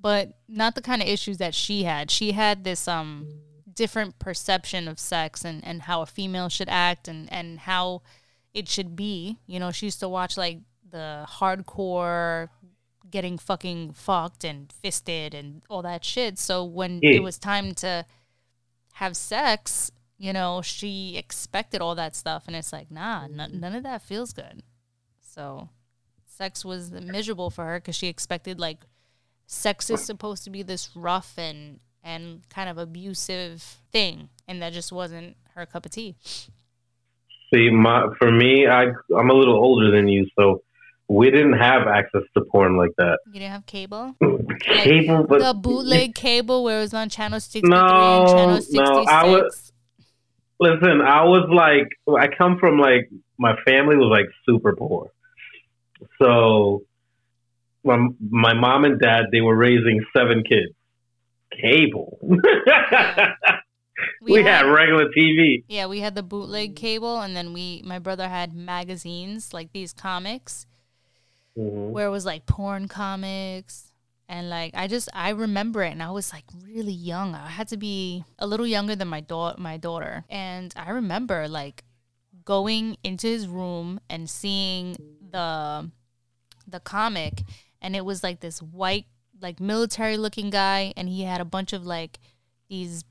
[0.00, 2.08] But not the kind of issues that she had.
[2.08, 3.26] She had this um
[3.74, 8.02] different perception of sex and and how a female should act and and how
[8.54, 9.38] it should be.
[9.46, 10.58] You know, she used to watch like
[10.90, 12.48] the hardcore
[13.10, 16.38] getting fucking fucked and fisted and all that shit.
[16.38, 18.04] So when it was time to
[18.94, 23.60] have sex, you know, she expected all that stuff, and it's like, nah, n- mm-hmm.
[23.60, 24.62] none of that feels good.
[25.20, 25.68] So,
[26.24, 28.84] sex was miserable for her because she expected like
[29.46, 34.72] sex is supposed to be this rough and and kind of abusive thing, and that
[34.72, 36.16] just wasn't her cup of tea.
[37.52, 38.84] See, my for me, I
[39.16, 40.62] I'm a little older than you, so
[41.08, 43.18] we didn't have access to porn like that.
[43.28, 44.14] You didn't have cable,
[44.60, 48.60] Cable, but the bootleg cable where it was on channel sixty three No, and channel
[48.72, 49.72] no, I was-
[50.60, 51.88] listen, I was like,
[52.20, 53.08] I come from like
[53.38, 55.10] my family was like super poor,
[56.20, 56.82] so
[57.84, 57.96] my
[58.28, 60.74] my mom and dad they were raising seven kids.
[61.50, 62.18] Cable.
[64.22, 65.64] we, had, regular TV.
[65.68, 69.92] Yeah, we had the bootleg cable, and then we, my brother had magazines like these
[69.92, 70.66] comics,
[71.56, 71.90] Mhm.
[71.90, 73.92] where it was like porn comics,
[74.28, 77.34] and like I just I remember it, and I was like really young.
[77.34, 81.48] I had to be a little younger than my daughter, my daughter, and I remember
[81.48, 81.84] like
[82.44, 84.96] going into his room and seeing
[85.30, 85.90] the
[86.66, 87.42] the comic,
[87.82, 89.06] and it was like this white,
[89.40, 92.18] like military looking guy, and he had a bunch of like
[92.68, 93.04] these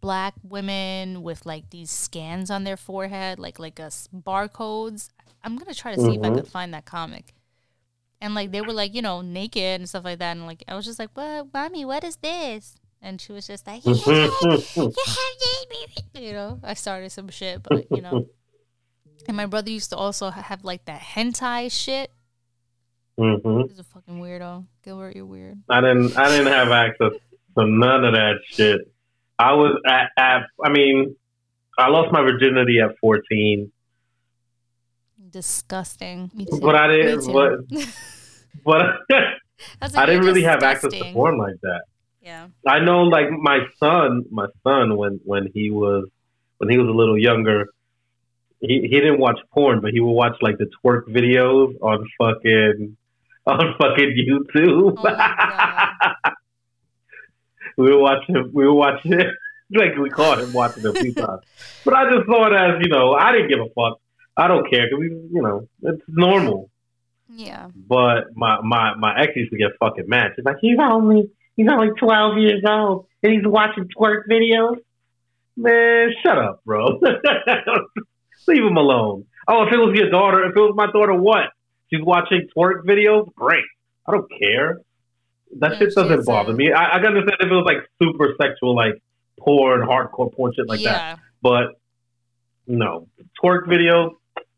[0.00, 5.08] black women with like these scans on their forehead, like like a s- barcodes.
[5.42, 7.34] I'm gonna try to see if I could find that comic.
[8.20, 10.74] And like they were like you know naked and stuff like that, and like I
[10.74, 11.84] was just like, "What, mommy?
[11.84, 14.30] What is this?" And she was just like, "You have
[16.14, 18.26] you know." I started some shit, but you know.
[19.28, 22.10] And my brother used to also have like that hentai shit.
[23.18, 24.64] hmm He's a fucking weirdo.
[24.82, 25.58] Gilbert, you're weird.
[25.68, 26.16] I didn't.
[26.16, 27.12] I didn't have access
[27.56, 28.89] to none of that shit.
[29.40, 30.10] I was at.
[30.16, 31.16] at I mean,
[31.78, 33.72] I lost my virginity at fourteen,
[35.30, 36.30] Disgusting.
[36.34, 36.60] Me too.
[36.60, 37.32] but I didn't.
[37.32, 37.60] But
[38.64, 38.84] but
[39.96, 41.82] I didn't really have access to porn like that.
[42.20, 42.48] Yeah.
[42.66, 46.08] I know, like my son, my son, when when he was
[46.58, 47.66] when he was a little younger,
[48.60, 52.96] he he didn't watch porn, but he would watch like the twerk videos on fucking
[53.46, 54.98] on fucking YouTube.
[54.98, 55.86] Oh.
[57.76, 58.50] We were watching.
[58.52, 59.12] We were watching.
[59.72, 61.42] Like we caught him watching a few times,
[61.84, 63.12] but I just saw it as you know.
[63.12, 64.00] I didn't give a fuck.
[64.36, 66.70] I don't care because we, you know it's normal.
[67.28, 67.68] Yeah.
[67.76, 70.32] But my my my ex used to get fucking mad.
[70.34, 74.76] She's like, he's only he's only twelve years old and he's watching twerk videos.
[75.56, 76.98] Man, shut up, bro.
[78.48, 79.26] Leave him alone.
[79.46, 81.50] Oh, if it was your daughter, if it was my daughter, what?
[81.92, 83.32] She's watching twerk videos.
[83.34, 83.64] Great.
[84.06, 84.80] I don't care.
[85.58, 86.72] That Yeah, shit doesn't bother me.
[86.72, 89.02] I, I can understand if it was like super sexual, like
[89.38, 91.18] porn, hardcore porn, shit like that.
[91.42, 91.80] But
[92.66, 93.08] no,
[93.42, 94.12] twerk videos,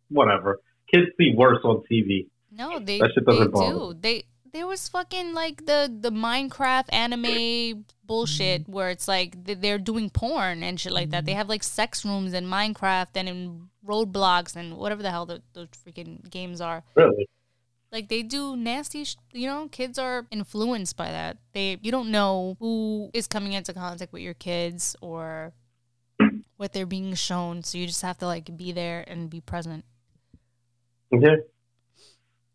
[0.08, 0.60] whatever.
[0.92, 2.26] Kids see worse on TV.
[2.50, 3.94] No, they That shit they doesn't bother do.
[3.98, 8.72] They there was fucking like the the Minecraft anime bullshit mm-hmm.
[8.72, 11.24] where it's like they're doing porn and shit like that.
[11.24, 11.38] They mm-hmm.
[11.38, 16.28] have like sex rooms in Minecraft and in Roblox and whatever the hell those freaking
[16.28, 16.82] games are.
[16.94, 17.28] Really?
[17.92, 19.68] Like they do nasty, sh- you know.
[19.68, 21.36] Kids are influenced by that.
[21.52, 25.52] They you don't know who is coming into contact with your kids or
[26.56, 29.84] what they're being shown, so you just have to like be there and be present.
[31.10, 31.18] Yeah.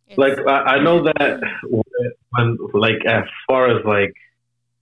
[0.07, 1.39] It's- Like I, I know that
[2.31, 4.13] when like as far as like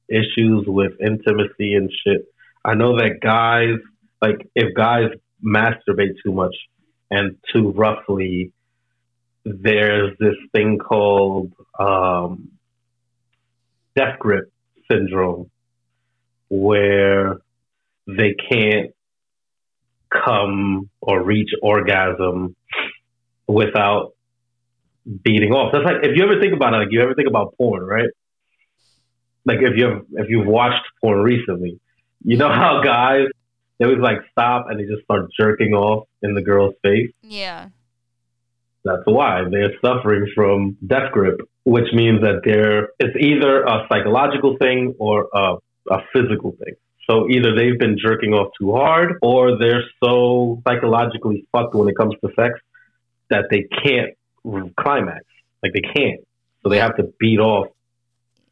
[0.07, 2.25] issues with intimacy and shit,
[2.63, 3.79] I know that guys
[4.21, 5.09] like if guys
[5.43, 6.55] masturbate too much
[7.11, 8.51] and too roughly,
[9.45, 12.51] there's this thing called um,
[13.95, 14.51] death grip
[14.91, 15.51] syndrome,
[16.49, 17.38] where
[18.08, 18.91] they can't
[20.12, 22.55] come or reach orgasm
[23.47, 24.13] without
[25.23, 25.71] beating off.
[25.71, 28.10] That's like if you ever think about it, like you ever think about porn, right?
[29.45, 31.79] Like if you have, if you've watched porn recently,
[32.23, 33.27] you know how guys
[33.77, 37.12] they always like stop and they just start jerking off in the girl's face.
[37.21, 37.69] yeah.
[38.86, 44.58] That's why they're suffering from death grip, which means that they're it's either a psychological
[44.62, 45.56] thing or a,
[45.89, 46.76] a physical thing.
[47.10, 51.98] So either they've been jerking off too hard, or they're so psychologically fucked when it
[51.98, 52.60] comes to sex
[53.32, 54.13] that they can't
[54.80, 55.26] climax.
[55.63, 56.21] Like they can't.
[56.62, 57.67] So they have to beat off.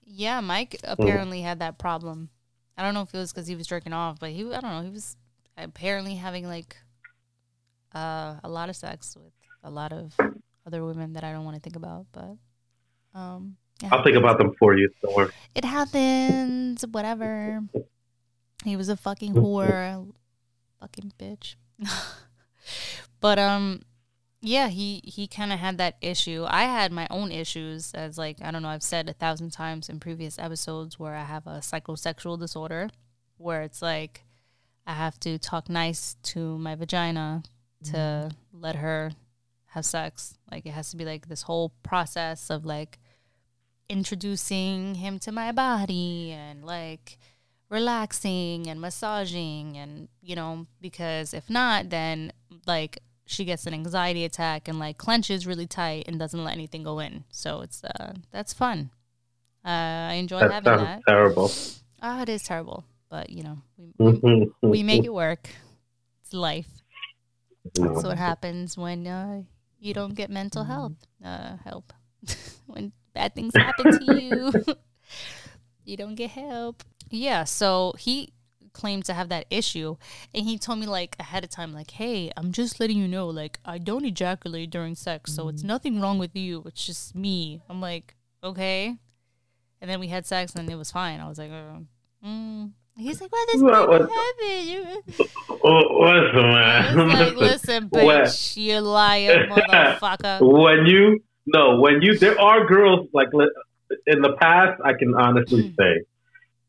[0.05, 2.29] Yeah, Mike apparently had that problem.
[2.75, 4.71] I don't know if it was because he was jerking off, but he I don't
[4.71, 5.15] know he was
[5.57, 6.75] apparently having like
[7.93, 10.15] uh, a lot of sex with a lot of
[10.65, 12.05] other women that I don't want to think about.
[12.11, 12.37] But
[13.13, 13.57] um,
[13.91, 14.89] I'll think about them for you.
[15.01, 15.31] Don't worry.
[15.55, 16.85] It happens.
[16.89, 17.61] Whatever.
[18.63, 20.11] He was a fucking whore,
[20.79, 21.55] fucking bitch.
[23.19, 23.81] but um,
[24.41, 26.45] yeah, he he kind of had that issue.
[26.47, 28.69] I had my own issues, as like I don't know.
[28.69, 32.89] I've said a thousand times in previous episodes where I have a psychosexual disorder,
[33.37, 34.23] where it's like
[34.85, 37.43] I have to talk nice to my vagina
[37.91, 39.11] to let her
[39.73, 40.35] have sex.
[40.51, 42.99] Like it has to be like this whole process of like
[43.89, 47.17] introducing him to my body and like
[47.69, 52.31] relaxing and massaging and you know because if not then
[52.67, 56.83] like she gets an anxiety attack and like clenches really tight and doesn't let anything
[56.83, 57.23] go in.
[57.31, 58.89] So it's uh that's fun.
[59.65, 59.69] Uh
[60.11, 61.01] i enjoy That having that.
[61.07, 61.51] terrible.
[62.01, 65.49] ah it is terrible but you know we, we, we make it work.
[66.23, 66.69] It's life.
[67.75, 69.43] That's what happens when uh,
[69.83, 70.93] you don't get mental health
[71.23, 71.93] uh, help.
[72.67, 74.51] when bad things happen to you,
[75.85, 76.83] you don't get help.
[77.09, 78.33] Yeah, so he
[78.71, 79.97] claimed to have that issue,
[80.33, 83.27] and he told me like ahead of time, like, "Hey, I'm just letting you know,
[83.27, 86.63] like, I don't ejaculate during sex, so it's nothing wrong with you.
[86.65, 88.97] It's just me." I'm like, "Okay,"
[89.81, 91.19] and then we had sex, and it was fine.
[91.19, 91.79] I was like, uh,
[92.25, 92.71] mm.
[92.95, 95.03] He's like, "What this What- what- happened."
[95.63, 97.09] Oh, listen, I man.
[97.09, 100.39] like, listen, bitch, you liar, motherfucker.
[100.63, 103.29] when you no, when you there are girls like
[104.07, 105.73] in the past, I can honestly Hmm.
[105.79, 106.01] say,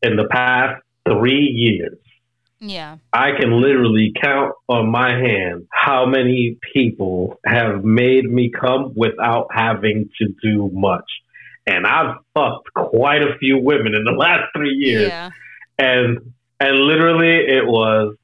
[0.01, 1.97] in the past three years,
[2.59, 2.97] Yeah.
[3.13, 9.47] I can literally count on my hand how many people have made me come without
[9.51, 11.05] having to do much.
[11.67, 15.09] And I've fucked quite a few women in the last three years.
[15.09, 15.29] Yeah.
[15.77, 18.15] And and literally it was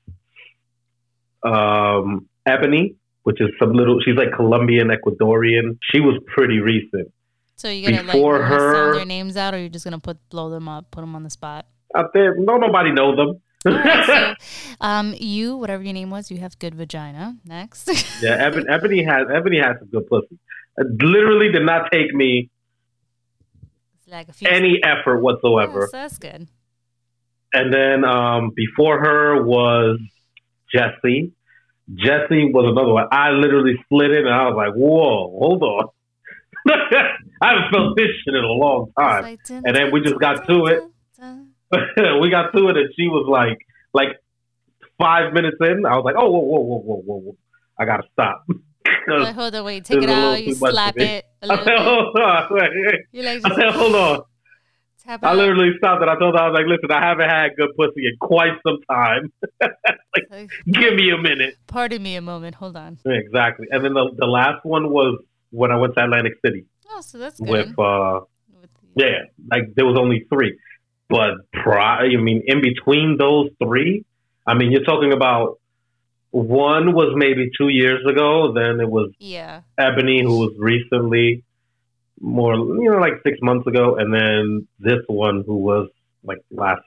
[1.44, 5.78] um Ebony, which is some little she's like Colombian Ecuadorian.
[5.92, 7.12] She was pretty recent.
[7.58, 10.18] So you gonna like Before gonna her- their names out, or you're just gonna put
[10.30, 11.66] blow them up, put them on the spot?
[11.96, 13.42] Out there, no nobody knows them.
[13.64, 14.34] Right, so,
[14.82, 17.38] um, you whatever your name was, you have good vagina.
[17.46, 17.90] Next.
[18.22, 20.40] Yeah, Ebony, Ebony has Ebony has some good pussy.
[20.78, 22.50] It literally did not take me
[24.08, 25.88] like a few any effort whatsoever.
[25.92, 26.48] so that's good.
[27.54, 30.00] And then um, before her was
[30.74, 31.34] Jessie.
[31.94, 33.08] Jessie was another one.
[33.12, 35.88] I literally slid in and I was like, "Whoa, hold on."
[37.42, 39.24] I haven't felt this shit in a long time.
[39.24, 40.84] like, dun, And then we just got to it.
[42.22, 43.58] we got to it, and she was like,
[43.94, 44.16] like
[44.98, 45.86] five minutes in.
[45.86, 47.38] I was like, "Oh, whoa, whoa, whoa, whoa, whoa, whoa!
[47.80, 48.44] I gotta stop."
[49.08, 50.44] 'Cause Wait, hold on, wait, take it is a little out.
[50.44, 51.26] You slap it.
[51.42, 54.22] A I little said, "Hold on, wait, wait." You like I just said, "Hold on."
[55.08, 57.70] I literally stopped and I told her, I was like, listen, I haven't had good
[57.78, 59.32] pussy in quite some time.
[60.34, 61.56] Like, Give me a minute.
[61.68, 62.56] Pardon me a moment.
[62.56, 62.98] Hold on.
[63.06, 63.68] Exactly.
[63.72, 67.18] And then the, the last one was when I went to Atlantic City Oh, so
[67.18, 67.50] that's good.
[67.50, 68.20] with, uh,
[68.60, 70.58] With the- yeah, like there was only three.
[71.10, 74.04] But, pri- I mean, in between those three,
[74.46, 75.60] I mean, you're talking about
[76.32, 78.54] one was maybe two years ago.
[78.54, 79.62] Then it was yeah.
[79.78, 81.44] Ebony, who was recently
[82.22, 83.96] more, you know, like six months ago.
[83.98, 85.90] And then this one who was
[86.24, 86.84] like last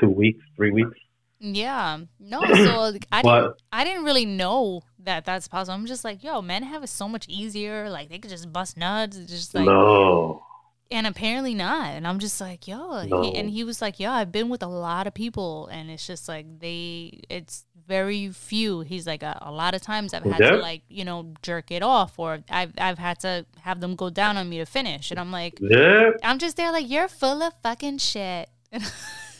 [0.00, 0.96] two weeks, three weeks.
[1.40, 1.98] Yeah.
[2.18, 5.74] No, so I didn't I didn't really know that that's possible.
[5.74, 7.88] I'm just like, yo, men have it so much easier.
[7.88, 9.16] Like they could just bust nuts.
[9.16, 10.42] It's just like no.
[10.90, 11.90] and apparently not.
[11.90, 13.22] And I'm just like, yo, No.
[13.22, 16.06] he, and he was like, yo, I've been with a lot of people, and it's
[16.06, 18.80] just like they, it's very few.
[18.82, 20.50] He's like, a, a lot of times I've had Yeah.
[20.50, 24.10] to like, you know, jerk it off, or I've I've had to have them go
[24.10, 26.10] down on me to finish, and I'm like, Yeah.
[26.22, 28.48] I'm just there like, you're full of fucking shit.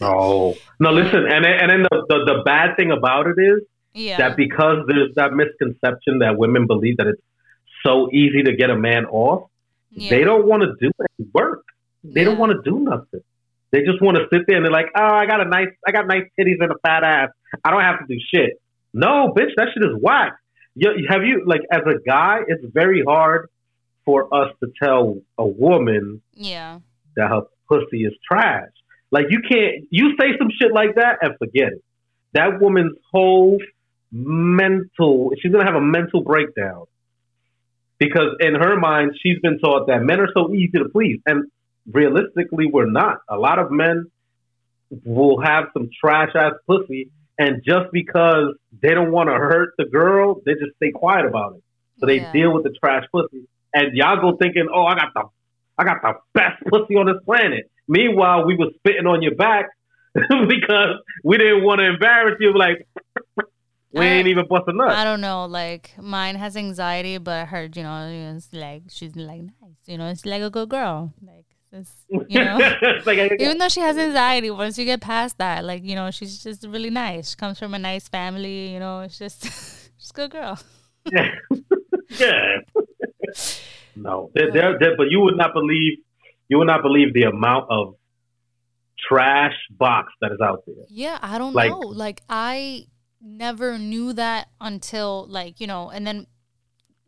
[0.01, 0.55] No.
[0.79, 3.63] No, listen, and then- and then the, the, the bad thing about it is
[3.95, 7.21] yeah, that because there's that misconception that women believe that it's
[7.85, 9.51] so easy to get a man off,
[9.91, 10.11] yeah.
[10.11, 11.65] they don't want to do any work.
[12.05, 13.25] They don't want to do nothing.
[13.71, 15.93] They just want to sit there and they're like, "Oh, I got a nice, I
[15.93, 17.29] got nice titties and a fat ass.
[17.65, 18.61] I don't have to do shit."
[18.95, 20.37] No, bitch, that shit is whack.
[20.75, 22.39] You, have you like as a guy?
[22.47, 23.49] It's very hard
[24.05, 26.79] for us to tell a woman yeah,
[27.17, 28.71] that her pussy is trash.
[29.11, 31.85] Like you can't you say some shit like that and forget it.
[32.35, 33.59] That woman's whole
[34.11, 36.85] mental she's gonna have a mental breakdown.
[37.99, 41.21] Because in her mind she's been taught that men are so easy to please.
[41.27, 41.51] And
[41.93, 43.19] realistically we're not.
[43.29, 44.07] A lot of men
[45.05, 49.85] will have some trash ass pussy and just because they don't want to hurt the
[49.85, 51.63] girl, they just stay quiet about it.
[52.01, 52.33] So they Yeah.
[52.33, 53.47] deal with the trash pussy.
[53.75, 55.25] And y'all go thinking, oh, I got the
[55.81, 57.71] I got the best pussy on this planet.
[57.87, 59.67] Meanwhile, we were spitting on your back
[60.15, 62.53] because we didn't want to embarrass you.
[62.53, 62.87] Like
[63.93, 64.95] we ain't even busting nuts.
[64.97, 65.47] I don't know.
[65.47, 69.79] Like mine has anxiety, but her, you know, it's like she's like nice.
[69.87, 71.13] You know, it's like a good girl.
[71.23, 72.59] Like it's, you know.
[73.07, 76.11] Like, I- Even though she has anxiety, once you get past that, like you know,
[76.11, 77.31] she's just really nice.
[77.31, 78.73] She comes from a nice family.
[78.73, 79.45] You know, it's just,
[79.99, 80.59] she's a good girl.
[82.19, 82.61] yeah.
[83.97, 85.99] no, they're, they're, they're, but you would not believe
[86.49, 87.95] you would not believe the amount of
[88.99, 90.85] trash box that is out there.
[90.89, 91.79] Yeah, I don't Like- know.
[91.81, 92.87] Like I
[93.21, 96.27] never knew that until like, you know, and then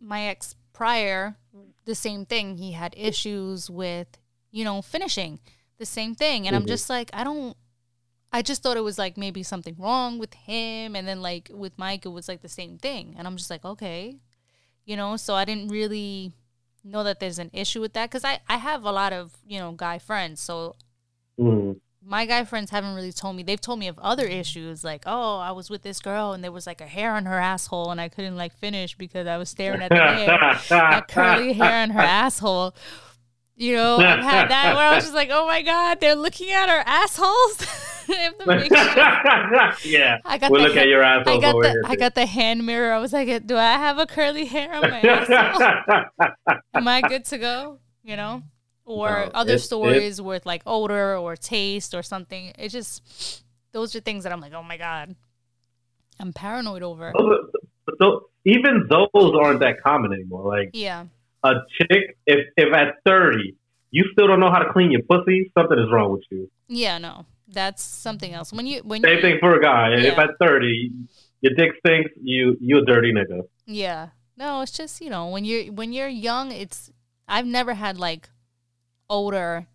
[0.01, 1.37] my ex prior,
[1.85, 2.57] the same thing.
[2.59, 4.09] He had issues with,
[4.51, 5.39] you know, finishing
[5.79, 6.47] the same thing.
[6.47, 6.69] And I'm Mhm.
[6.69, 7.57] just like, I don't
[8.33, 11.77] I just thought it was like maybe something wrong with him and then like with
[11.77, 13.15] Mike it was like the same thing.
[13.19, 14.21] And I'm just like, okay.
[14.85, 16.33] You know, so I didn't really
[16.85, 19.59] know that there's an issue with that cuz I I have a lot of, you
[19.59, 20.41] know, guy friends.
[20.41, 20.77] So
[21.39, 21.81] Mm.
[22.03, 23.43] my guy friends haven't really told me.
[23.43, 26.53] They've told me of other issues, like, oh, I was with this girl and there
[26.53, 29.49] was like a hair on her asshole and I couldn't like finish because I was
[29.51, 30.39] staring at the hair,
[30.69, 32.75] that curly hair on her asshole.
[33.61, 36.51] You know, I've had that where I was just like, oh my god, they're looking
[36.51, 37.59] at our assholes.
[38.09, 39.93] I have to make sure.
[39.93, 41.85] yeah, I got we'll look ha- at your I asshole got the.
[41.87, 42.93] I got the hand mirror.
[42.95, 46.05] I was like, do I have a curly hair on my asshole?
[46.73, 47.79] Am I good to go?
[48.03, 48.43] You know?
[48.87, 52.53] Or No, other it- it- stories with like odor or taste or something.
[52.59, 55.15] It just those are things that I'm like, oh my god,
[56.19, 57.13] I'm paranoid over.
[58.01, 60.49] So even those aren't that common anymore.
[60.49, 61.05] Like Yeah,
[61.43, 63.57] a chick, if if at thirty
[63.91, 66.51] you still don't know how to clean your pussy, something is wrong with you.
[66.69, 68.53] yeah, no, that's something else.
[68.53, 69.95] When you when Same you, thing for a guy.
[69.95, 70.93] If at thirty
[71.41, 73.43] your dick stinks, you you a dirty nigga.
[73.67, 74.09] Yeah.
[74.37, 76.91] No, it's just, you know, when you're when you're young, it's
[77.29, 78.31] I've never had like
[79.09, 79.67] odor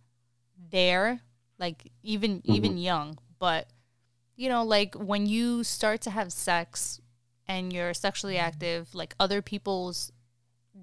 [0.71, 1.21] there,
[1.59, 2.51] like even mm-hmm.
[2.51, 3.69] even young, but
[4.35, 6.99] you know, like when you start to have sex
[7.47, 10.11] and you're sexually active, like other people's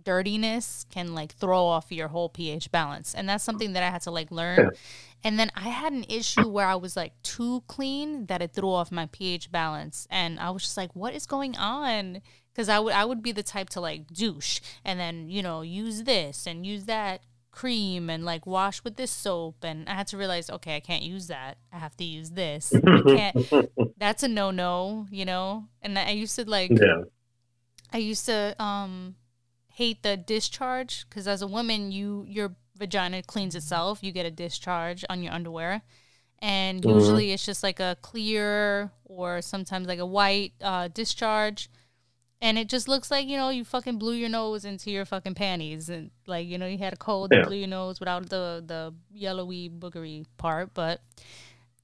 [0.05, 3.15] dirtiness can like throw off your whole pH balance.
[3.15, 4.71] And that's something that I had to like learn.
[5.25, 8.71] And then I had an issue where I was like too clean that it threw
[8.71, 10.07] off my pH balance.
[10.11, 12.23] And I was just like, what is going on?
[12.53, 15.63] Because I would I would be the type to like douche and then, you know,
[15.63, 20.07] use this and use that cream and like wash with this soap and I had
[20.09, 21.59] to realize, okay, I can't use that.
[21.73, 22.73] I have to use this.
[22.75, 25.69] I can't that's a no no, you know?
[25.83, 27.05] And I used to like Yeah.
[27.93, 29.15] I used to um
[29.75, 34.03] hate the discharge because as a woman, you your vagina cleans itself.
[34.03, 35.83] You get a discharge on your underwear,
[36.41, 36.95] and Mhm.
[36.95, 41.69] usually it's just like a clear or sometimes like a white uh, discharge.
[42.41, 45.35] And it just looks like you know you fucking blew your nose into your fucking
[45.35, 47.45] panties, and like you know you had a cold, Yeah.
[47.45, 50.75] blew your nose without the the yellowy boogery part.
[50.75, 51.01] But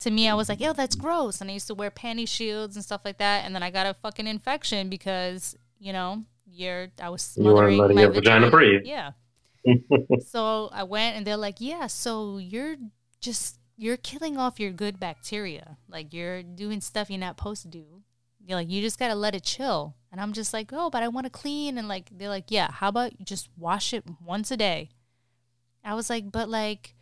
[0.01, 1.41] to me, I was like, yo, that's gross.
[1.41, 3.45] And I used to wear panty shields and stuff like that.
[3.45, 7.57] And then I got a fucking infection because, you know, you're, I was You weren't
[7.57, 8.83] smothering letting my your vagina breathe.
[8.85, 9.13] Yeah.
[10.27, 12.77] so I went and they're like, yeah, so you're
[13.21, 15.77] just, you're killing off your good bacteria.
[15.89, 18.03] Like you're doing stuff you're not supposed to do.
[18.45, 19.95] You're like, you just got to let it chill.
[20.11, 21.77] And I'm just like, oh, but I want to clean.
[21.77, 24.89] And like, they're like, yeah, how about you just wash it once a day?
[25.85, 26.95] I was like, but like,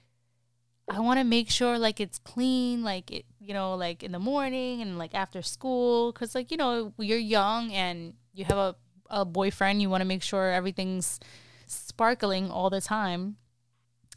[0.89, 4.19] I want to make sure like it's clean, like it, you know, like in the
[4.19, 8.77] morning and like after school, because like you know you're young and you have a
[9.11, 11.21] a boyfriend, you want to make sure everything's
[11.67, 13.37] sparkling all the time.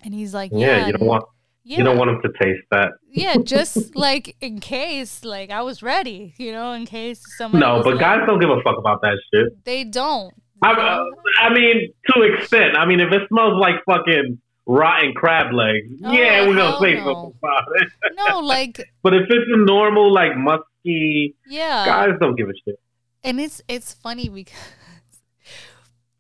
[0.03, 1.23] And he's like, Yeah, yeah, you don't want
[1.65, 2.93] yeah, you don't want them to taste that.
[3.11, 7.59] yeah, just like in case, like I was ready, you know, in case someone.
[7.59, 9.63] No, but like- guys don't give a fuck about that shit.
[9.65, 10.33] they don't.
[10.61, 11.03] I, uh,
[11.39, 12.75] I mean, to extent.
[12.77, 16.95] I mean, if it smells like fucking rotten crab legs, Oh, yeah, we're gonna say
[16.95, 17.05] no.
[17.05, 17.89] something about it.
[18.15, 22.79] No, like But if it's a normal, like musky, yeah, guys don't give a shit.
[23.23, 24.57] and it's it's funny because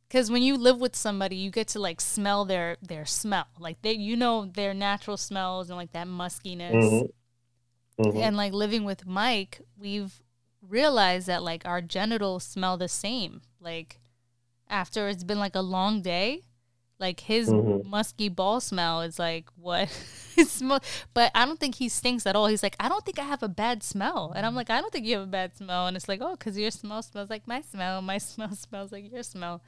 [0.09, 3.45] because when you live with somebody you get to like smell their their smell.
[3.59, 6.73] Like they you know their natural smells and like that muskiness.
[6.73, 7.09] Mhm.
[7.99, 8.15] Mhm.
[8.21, 10.21] and like living with mike we've
[10.61, 13.41] realized that like our genitals smell the same.
[13.59, 13.99] Like
[14.69, 16.43] after it's been like a long day
[16.99, 17.85] like his Mhm.
[17.85, 19.87] musky ball smell is like what?
[20.37, 20.79] It smell
[21.13, 22.47] but i don't think he stinks at all.
[22.47, 24.31] He's like i don't think i have a bad smell.
[24.35, 25.87] And i'm like i don't think you have a bad smell.
[25.87, 28.01] And it's like oh because your smell smells like my smell.
[28.01, 29.61] My smell smells like your smell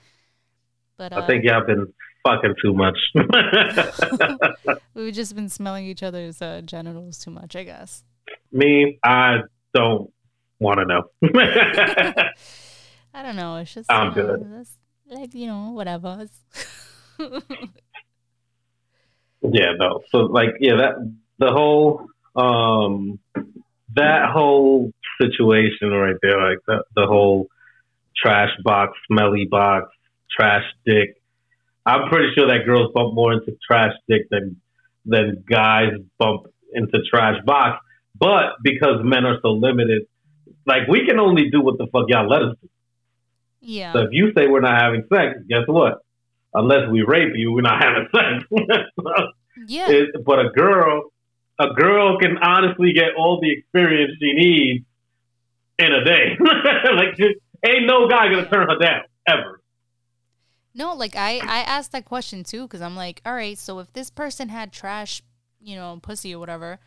[1.01, 1.91] but uh, I think y'all been
[2.23, 2.97] fucking too much.
[4.93, 8.03] we've just been smelling each other's uh, genitals too much i guess
[8.51, 9.37] Me, I
[9.73, 10.11] don't
[10.59, 11.03] want to know.
[13.15, 14.67] i don't know it's just I'm you know, good.
[15.09, 16.27] like you know whatever
[19.41, 20.01] yeah, no.
[20.11, 23.19] So like, yeah, that the whole um
[23.95, 27.47] that whole situation right there, like the the whole
[28.15, 29.89] trash box, smelly box,
[30.37, 31.15] trash dick.
[31.85, 34.57] I'm pretty sure that girls bump more into trash dick than
[35.05, 37.83] than guys bump into trash box.
[38.17, 40.03] But because men are so limited,
[40.65, 42.69] like we can only do what the fuck y'all let us do.
[43.61, 43.93] Yeah.
[43.93, 45.99] So if you say we're not having sex, guess what?
[46.53, 48.45] Unless we rape you, we're not having sex.
[49.67, 49.89] yeah.
[49.89, 51.03] It- but a girl,
[51.59, 54.85] a girl can honestly get all the experience she needs
[55.79, 56.37] in a day.
[56.95, 59.60] like, just, ain't no guy gonna turn her down ever.
[60.73, 63.91] No, like I I asked that question too because I'm like, all right, so if
[63.93, 65.21] this person had trash,
[65.61, 66.79] you know, pussy or whatever,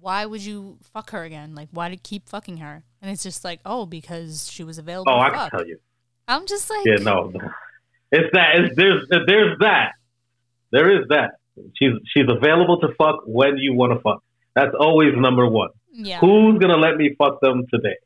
[0.00, 1.54] why would you fuck her again?
[1.54, 2.84] Like, why did keep fucking her?
[3.02, 5.12] And it's just like, oh, because she was available.
[5.12, 5.78] Oh, I can tell you.
[6.26, 7.32] I'm just like, Yeah, no,
[8.12, 8.54] it's that.
[8.56, 9.92] It's there's there's that.
[10.72, 11.32] There is that.
[11.78, 14.22] She's she's available to fuck when you want to fuck.
[14.54, 15.70] That's always number one.
[15.92, 17.96] yeah, Who's gonna let me fuck them today?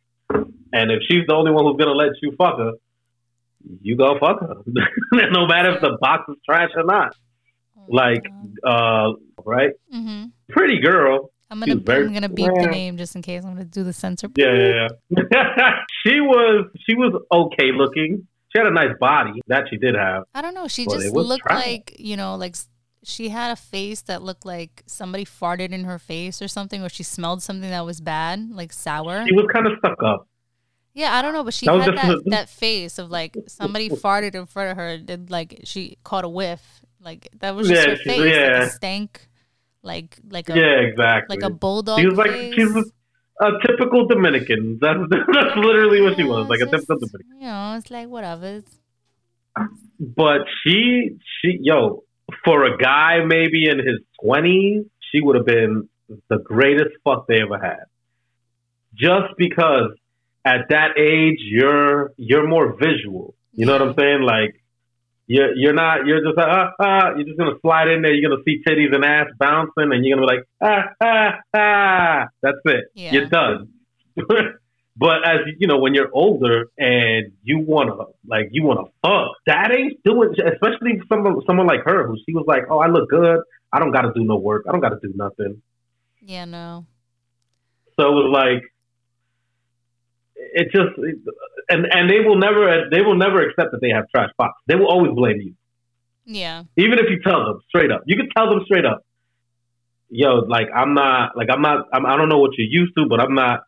[0.74, 2.72] And if she's the only one who's gonna let you fuck her,
[3.80, 4.54] you go fuck her.
[5.30, 7.14] no matter if the box is trash or not.
[7.88, 8.22] Like,
[8.64, 9.12] uh,
[9.44, 9.70] right?
[9.90, 11.30] hmm Pretty girl.
[11.50, 13.44] I'm gonna very- I'm gonna beep the name just in case.
[13.44, 14.28] I'm gonna do the censor.
[14.36, 15.72] Yeah, yeah, yeah.
[16.06, 18.26] she was she was okay looking.
[18.48, 20.24] She had a nice body that she did have.
[20.34, 20.68] I don't know.
[20.68, 21.66] She just looked trash.
[21.66, 22.56] like you know, like
[23.04, 26.88] she had a face that looked like somebody farted in her face or something, or
[26.88, 29.26] she smelled something that was bad, like sour.
[29.26, 30.28] She was kind of stuck up.
[30.94, 34.34] Yeah, I don't know, but she That had that, that face of like somebody farted
[34.34, 36.60] in front of her, did like she caught a whiff,
[37.00, 38.62] like that was just Yeah, her she- face, like yeah.
[38.64, 39.28] a stank,
[39.82, 41.36] like like a Yeah, exactly.
[41.36, 41.98] like a bulldog.
[42.00, 42.54] She was like face.
[42.54, 42.92] she was
[43.40, 44.78] a typical Dominican.
[44.82, 47.40] That's that's literally what she was, like a typical just, Dominican.
[47.40, 48.46] You know, it's like whatever.
[48.46, 48.78] It's-
[49.98, 52.04] But she she yo
[52.44, 55.88] for a guy maybe in his twenties, she would have been
[56.28, 57.84] the greatest fuck they ever had.
[58.94, 59.90] Just because
[60.44, 63.34] at that age you're you're more visual.
[63.52, 64.22] You know what I'm saying?
[64.22, 64.62] Like
[65.26, 68.30] you're you're not you're just like ah ah you're just gonna slide in there, you're
[68.30, 72.58] gonna see titties and ass bouncing and you're gonna be like ah ah ah that's
[72.64, 72.84] it.
[72.94, 73.12] Yeah.
[73.12, 73.68] You're done.
[74.16, 77.94] but as you know, when you're older and you wanna
[78.26, 82.44] like you wanna fuck, that ain't doing especially someone someone like her who she was
[82.48, 83.40] like, Oh, I look good,
[83.72, 85.62] I don't gotta do no work, I don't gotta do nothing.
[86.20, 86.86] yeah, no.
[88.00, 88.71] So it was like
[90.54, 90.92] it just
[91.68, 94.52] and and they will never they will never accept that they have trash box.
[94.66, 95.54] They will always blame you.
[96.24, 98.02] Yeah, Even if you tell them straight up.
[98.06, 99.02] You can tell them straight up.
[100.08, 103.06] Yo, like I'm not like I'm not I'm, I don't know what you're used to,
[103.08, 103.60] but I'm not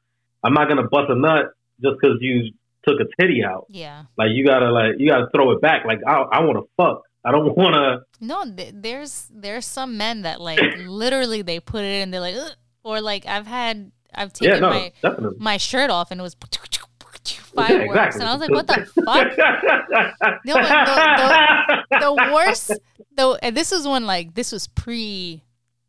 [0.43, 1.47] I'm not gonna bust a nut
[1.83, 2.53] just because you
[2.87, 3.67] took a titty out.
[3.71, 4.05] yeah.
[4.19, 5.85] Like you gotta like you gotta throw it back.
[5.87, 7.03] Like I I want to fuck.
[7.25, 8.25] I don't want to.
[8.25, 12.37] No, th- there's there's some men that like literally they put it in, they're like,
[12.37, 12.53] Ugh.
[12.85, 15.37] or like I've had I've Yeah, taken no, my definitely.
[15.41, 18.21] my shirt off and it was Yeah, fireworks, exactly.
[18.21, 20.41] and I was like, what the fuck?
[20.45, 22.73] No, but the, the worst
[23.17, 25.43] though and this was when like this was pre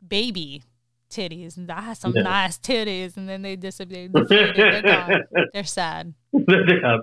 [0.06, 0.62] baby
[1.10, 2.22] titties and I had some Yeah.
[2.22, 6.98] nice titties and then they disappeared they're they're sad Yeah,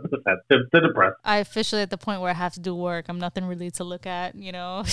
[0.49, 1.15] they're, they're depressed.
[1.24, 3.84] I officially at the point where I have to do work I'm nothing really to
[3.84, 4.84] look at you know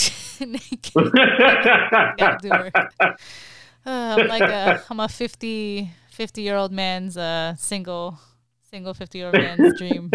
[0.41, 0.93] Naked.
[0.95, 2.75] Gotta do work.
[3.85, 5.91] Uh, I'm like a I'm a 50
[6.21, 8.19] 50 year old man's uh single
[8.71, 10.11] single 50 year old man's dream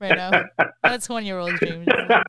[0.00, 0.30] right now
[0.82, 2.24] not a 20 year old dream like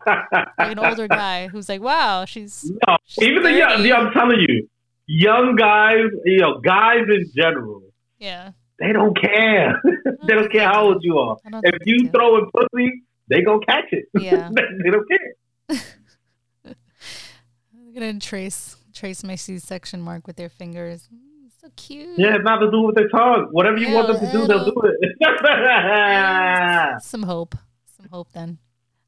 [0.57, 3.87] an older guy who's like wow she's No, She's even the young, 30.
[3.87, 4.67] yeah, I'm telling you,
[5.07, 7.81] young guys, you know, guys in general,
[8.19, 9.81] yeah they don't care.
[10.27, 11.37] they don't care how old you are.
[11.63, 14.05] If you throw a pussy, they gonna catch it.
[14.19, 14.49] Yeah.
[14.83, 15.79] they, don't care.
[17.73, 21.07] I'm gonna trace trace my C-section mark with their fingers
[21.61, 23.47] so cute Yeah, not to do with their tongue.
[23.51, 27.01] Whatever you want them to do, they'll do it.
[27.03, 27.55] some hope
[27.97, 28.57] some hope then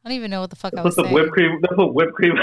[0.06, 1.60] I don't even know what the fuck I Put was some saying whipped cream.
[1.62, 2.36] They put whipped cream.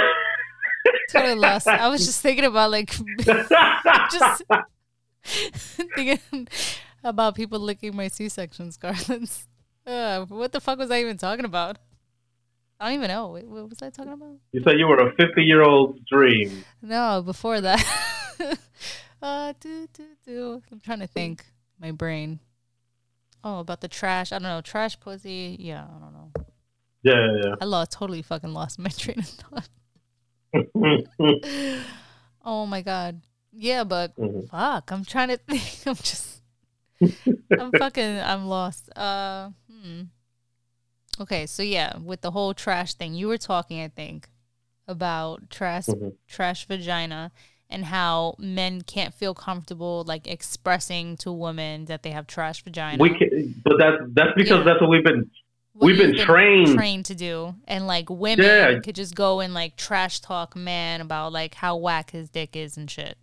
[1.11, 2.91] totally lost I was just thinking about like
[3.23, 4.43] just
[5.25, 6.49] thinking
[7.05, 9.47] about people licking my C-section scars.
[9.87, 11.79] Uh, what the fuck was I even talking about?
[12.79, 13.29] I don't even know.
[13.29, 14.37] What was I talking about?
[14.53, 16.65] you said you were a 50 year old dream.
[16.81, 17.85] No, before that.
[19.23, 20.63] Uh, do, do, do.
[20.71, 21.45] I'm trying to think.
[21.79, 22.41] My brain.
[23.43, 24.33] Oh, about the trash.
[24.33, 24.61] I don't know.
[24.61, 25.57] Trash pussy.
[25.59, 26.33] Yeah, I don't know.
[27.03, 27.55] Yeah, yeah.
[27.61, 29.69] I lost, totally fucking lost my train of thought.
[32.43, 33.21] Oh my god.
[33.53, 34.49] Yeah, but Mhm.
[34.49, 34.91] fuck.
[34.91, 35.63] I'm trying to think.
[35.87, 36.43] I'm just.
[37.59, 38.19] I'm fucking.
[38.21, 38.91] I'm lost.
[38.97, 39.51] Uh.
[39.71, 40.03] Hmm.
[41.21, 44.29] Okay, so yeah, with the whole trash thing, you were talking, I think,
[44.89, 46.15] about trash, Mhm.
[46.27, 47.31] trash vagina,
[47.71, 53.01] and how men can't feel comfortable like expressing to women that they have trash vagina.
[53.03, 54.65] we can, but that's that's because Yeah.
[54.65, 55.31] that's what we've been.
[55.75, 56.75] What we've been you've trained.
[56.75, 58.79] trained to do, and like women Yeah.
[58.81, 62.77] could just go and like trash talk man about like how whack his dick is
[62.77, 63.17] and shit.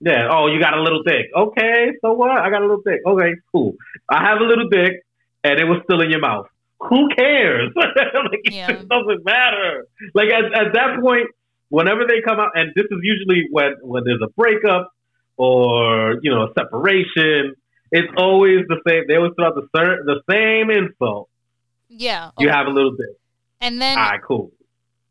[0.00, 0.28] Yeah.
[0.30, 1.26] Oh, you got a little dick.
[1.36, 2.30] Okay, so what?
[2.30, 3.00] I got a little dick.
[3.06, 3.74] Okay, cool.
[4.08, 5.02] I have a little dick,
[5.44, 6.46] and it was still in your mouth.
[6.80, 7.72] who cares?
[7.76, 8.70] like, Yeah.
[8.70, 9.84] It doesn't matter.
[10.14, 11.26] Like at, at that point,
[11.70, 14.90] whenever they come out, and this is usually when when there's a breakup
[15.36, 17.54] or you know a separation,
[17.92, 19.04] it's always the same.
[19.08, 21.28] They always throw out the cer- the same insult.
[21.88, 22.30] Yeah.
[22.38, 23.18] You have a little bit.
[23.60, 24.52] and then All right, cool.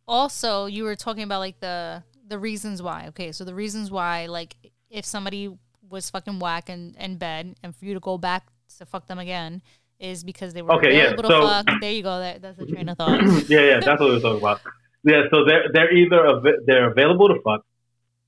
[0.07, 3.05] also you were talking about like the the reasons why.
[3.09, 4.55] Okay, so the reasons why, like,
[4.89, 5.49] if somebody
[5.89, 8.45] was fucking whack in, in bed, and for you to go back
[8.77, 9.61] to fuck them again,
[9.97, 11.65] is because they were Okay, yeah, so- fuck.
[11.79, 12.19] There you go.
[12.19, 13.21] That, that's a train of thought.
[13.49, 14.59] yeah, yeah, that's what we're talking about.
[15.03, 17.61] Yeah, so they're they're either av- they're available to fuck.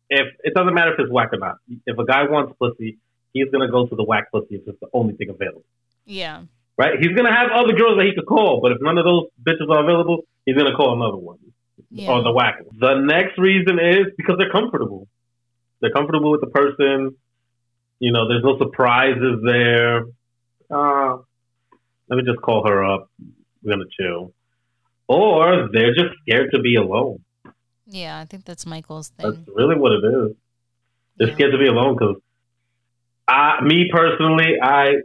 [0.09, 1.57] If it doesn't matter if it's whack or not.
[1.85, 2.97] If a guy wants pussy,
[3.33, 5.65] he's gonna go to the whack pussy if it's the only thing available.
[6.05, 6.43] yeah.
[6.77, 6.97] Right?
[6.97, 9.69] He's gonna have other girls that he could call, but if none of those bitches
[9.69, 11.37] are available, he's gonna call another one
[11.91, 12.11] Yeah.
[12.11, 12.61] or the whack.
[12.63, 12.77] one.
[12.79, 15.07] The next reason is because they're comfortable.
[15.81, 17.17] They're comfortable with the person.
[17.99, 20.05] You know, there's no surprises there.
[20.71, 21.17] Uh,
[22.07, 23.09] let me just call her up.
[23.61, 24.31] We're gonna chill.
[25.09, 27.19] Or they're just scared to be alone.
[27.87, 29.25] Yeah, I think that's Michael's thing.
[29.25, 30.35] That's really what it is.
[31.17, 31.33] They're Yeah.
[31.33, 32.17] scared to be alone because
[33.27, 34.97] I, me personally, I,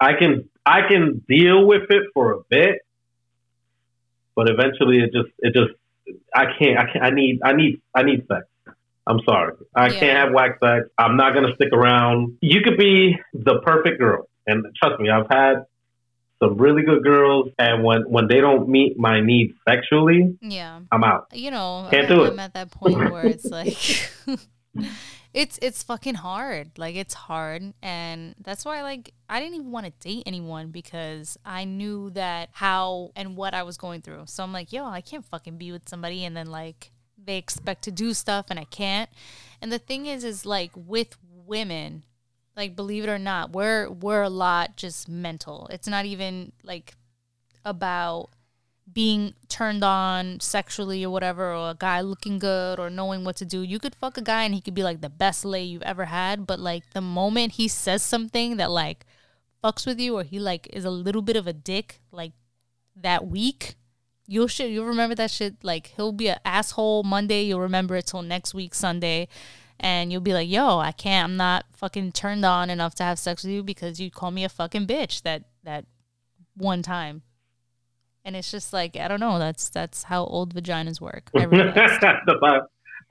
[0.00, 2.76] I can, I can deal with it for a bit,
[4.36, 5.72] but eventually it just, it just,
[6.32, 8.46] I can't, I can't, I need, I need, I need sex.
[9.08, 10.00] I'm sorry, I Yeah.
[10.00, 10.86] can't have wax sex.
[10.98, 12.36] I'm not gonna stick around.
[12.42, 15.64] You could be the perfect girl, and trust me, I've had
[16.42, 20.80] some really good girls, and when when they don't meet my needs sexually, Yeah.
[20.92, 21.26] I'm out.
[21.32, 22.32] you know, Can't I, do it.
[22.32, 23.76] I'm at that point where it's like
[25.34, 26.70] it's it's fucking hard.
[26.78, 31.36] Like it's hard and that's why like I didn't even want to date anyone because
[31.44, 34.24] I knew that how and what I was going through.
[34.26, 37.82] So I'm like, yo, I can't fucking be with somebody and then like they expect
[37.84, 39.10] to do stuff and I can't.
[39.60, 41.16] And the thing is is like with
[41.46, 42.04] women,
[42.58, 45.68] like believe it or not, we're we're a lot just mental.
[45.70, 46.96] It's not even like
[47.64, 48.30] about
[48.92, 53.44] being turned on sexually or whatever, or a guy looking good or knowing what to
[53.44, 53.62] do.
[53.62, 56.06] You could fuck a guy and he could be like the best lay you've ever
[56.06, 59.06] had, but like the moment he says something that like
[59.62, 62.32] fucks with you or he like is a little bit of a dick like
[62.96, 63.76] that week,
[64.26, 68.06] you'll shit you'll remember that shit like he'll be an asshole Monday, you'll remember it
[68.06, 69.28] till next week Sunday.
[69.80, 71.30] And you'll be like, yo, I can't.
[71.30, 74.44] I'm not fucking turned on enough to have sex with you because you call me
[74.44, 75.84] a fucking bitch that that
[76.56, 77.22] one time.
[78.24, 79.38] And it's just like I don't know.
[79.38, 81.30] That's that's how old vaginas work.
[81.36, 82.58] I.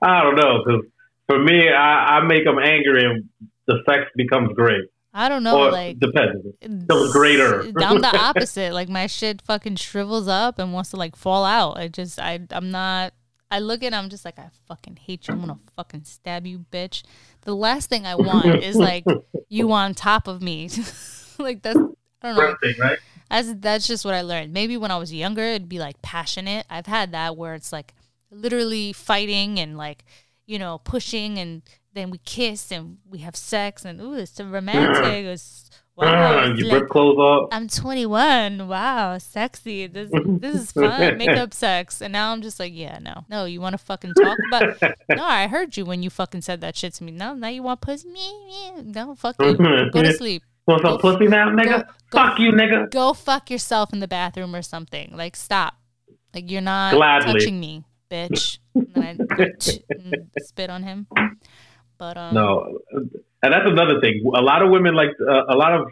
[0.00, 0.84] I don't know because
[1.26, 3.28] for me, I, I make them angry and
[3.66, 4.84] the sex becomes great.
[5.12, 5.58] I don't know.
[5.58, 6.46] or like depends.
[6.88, 7.62] was greater.
[7.78, 8.72] I'm the opposite.
[8.72, 11.78] Like my shit fucking shrivels up and wants to like fall out.
[11.78, 13.12] I just I I'm not.
[13.50, 13.92] I look at.
[13.92, 15.34] him I'm just like I fucking hate you.
[15.34, 17.02] I'm gonna fucking stab you, bitch.
[17.42, 19.04] The last thing I want is like
[19.48, 20.70] you on top of me.
[21.38, 21.78] like that's
[22.22, 22.56] I don't know.
[22.60, 22.98] Thing, right?
[23.30, 24.52] That's that's just what I learned.
[24.52, 26.66] Maybe when I was younger, it'd be like passionate.
[26.68, 27.94] I've had that where it's like
[28.30, 30.04] literally fighting and like
[30.46, 31.62] you know pushing, and
[31.98, 35.24] then we kiss and we have sex and ooh, it's so romantic.
[35.26, 36.06] It's wow.
[36.06, 37.48] Ah, it's you like- rip clothes off.
[37.52, 38.68] I'm 21.
[38.68, 39.86] Wow, sexy.
[39.88, 41.18] This this is fun.
[41.18, 42.00] Makeup sex.
[42.00, 43.44] And now I'm just like, yeah, no, no.
[43.46, 44.78] You want to fucking talk about?
[45.16, 47.10] No, I heard you when you fucking said that shit to me.
[47.12, 48.08] No, now you want pussy?
[48.08, 48.46] Me,
[48.76, 48.82] me.
[48.84, 49.56] No, fuck you.
[49.92, 50.42] Go to sleep.
[50.66, 51.64] Want some pussy now, nigga?
[51.64, 51.78] go-
[52.10, 52.90] go- Fuck you, nigga.
[52.90, 55.12] Go fuck yourself in the bathroom or something.
[55.16, 55.74] Like, stop.
[56.34, 57.32] Like, you're not Gladly.
[57.32, 58.58] touching me, bitch.
[58.74, 59.48] And I
[59.88, 61.06] and spit on him.
[61.98, 64.22] But um, No, and that's another thing.
[64.34, 65.88] A lot of women like uh, a lot of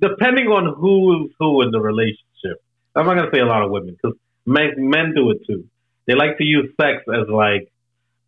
[0.00, 2.62] depending on who's who in the relationship.
[2.94, 4.16] I'm not gonna say a lot of women because
[4.46, 5.64] men men do it too.
[6.06, 7.70] They like to use sex as like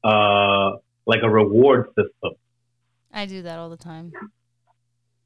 [0.05, 0.77] uh
[1.07, 2.33] like a reward system.
[3.13, 4.13] I do that all the time.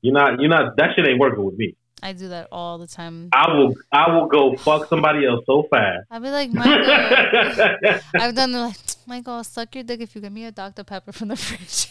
[0.03, 1.75] You're not you're not that shit ain't working with me.
[2.03, 3.31] I do that all the time.
[3.33, 6.07] I will I will go fuck somebody else so fast.
[6.11, 6.51] I'll be like.
[8.15, 8.77] I've done the like,
[9.07, 10.83] Michael, I'll suck your dick if you give me a Dr.
[10.85, 11.89] Pepper from the fridge.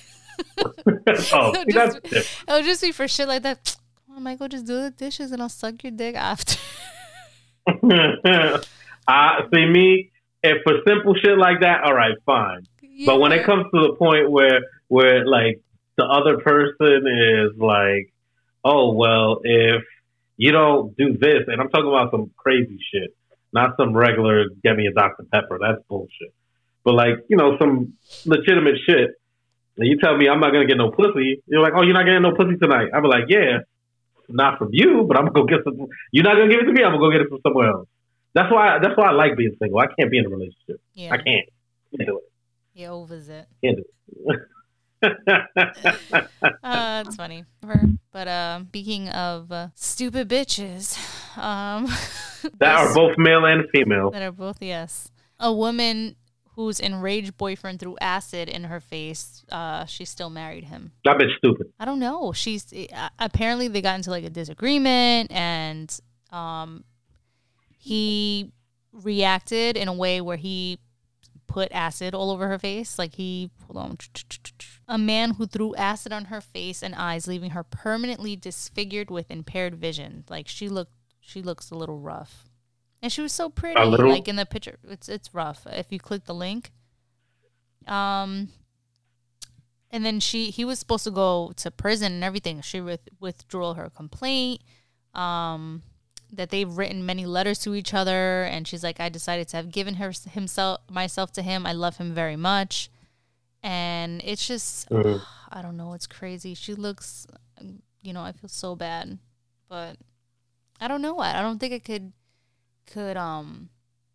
[1.34, 3.78] oh, It'll that's just, it'll just be for shit like that.
[4.06, 6.60] Come on, Michael, just do the dishes and I'll suck your dick after.
[7.68, 8.60] I
[9.08, 10.12] ah, see me.
[10.44, 12.68] If for simple shit like that, all right, fine.
[13.06, 15.62] But when it comes to the point where where like
[15.98, 18.14] the other person is like,
[18.64, 19.84] oh well, if
[20.38, 23.16] you don't do this, and I'm talking about some crazy shit,
[23.54, 25.58] not some regular get me a Dr Pepper.
[25.60, 26.34] That's bullshit.
[26.86, 27.94] But like you know some
[28.26, 29.10] legitimate shit.
[29.78, 31.44] And you tell me I'm not gonna get no pussy.
[31.48, 32.88] You're like, oh, you're not getting no pussy tonight.
[32.94, 33.60] I'm like, yeah,
[34.30, 35.88] not from you, but I'm gonna go get some.
[36.12, 36.84] You're not gonna give it to me.
[36.84, 37.88] I'm gonna go get it from somewhere else.
[38.34, 38.80] That's why.
[38.82, 39.80] That's why I like being single.
[39.80, 40.80] I can't be in a relationship.
[40.94, 41.50] yeah, I can't.
[41.98, 42.24] Can't do it.
[42.74, 43.48] he overs it.
[43.64, 44.40] Can't do it.
[46.64, 47.44] Uh, it's funny.
[48.12, 50.98] But um, speaking of uh, stupid bitches,
[51.38, 51.86] um,
[52.60, 54.10] that are both male and female.
[54.12, 55.12] that are both yes.
[55.40, 56.16] A woman
[56.56, 59.44] whose enraged boyfriend threw acid in her face.
[59.52, 60.94] Uh, she still married him.
[61.04, 61.68] That bitch stupid.
[61.80, 62.32] I don't know.
[62.32, 66.00] She's uh, apparently they got into like a disagreement, and
[66.32, 66.86] um,
[67.78, 68.52] he
[68.94, 70.80] reacted in a way where he
[71.48, 72.98] put acid all over her face.
[72.98, 73.98] Like he hold on.
[74.88, 79.30] A man who threw acid on her face and eyes, leaving her permanently disfigured with
[79.30, 80.24] impaired vision.
[80.30, 82.45] Like she looked, she looks a little rough,
[83.06, 83.80] and she was so pretty.
[84.10, 85.68] Like in the picture, it's it's rough.
[85.68, 86.72] If you click the link,
[87.88, 88.50] um,
[89.92, 92.62] and then she he was supposed to go to prison and everything.
[92.62, 94.62] She with, withdrew her complaint.
[95.14, 95.84] Um,
[96.34, 99.72] that they've written many letters to each other, and she's like, I decided to have
[99.72, 101.68] given her himself myself to him.
[101.68, 102.90] I love him very much,
[103.62, 105.22] and it's just Mhm.
[105.52, 105.94] I don't know.
[105.94, 106.56] It's crazy.
[106.56, 107.28] She looks,
[108.02, 109.20] you know, I feel so bad,
[109.70, 109.98] but
[110.82, 111.20] I don't know.
[111.20, 112.12] I, I don't think I could
[112.86, 113.70] could um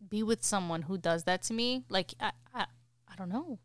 [0.07, 1.83] be with someone who does that to me.
[1.89, 2.65] Like I I,
[3.07, 3.59] I don't know.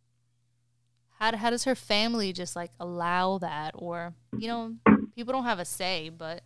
[1.19, 4.75] How how does her family just like allow that, or you know,
[5.15, 6.43] people don't have a say, but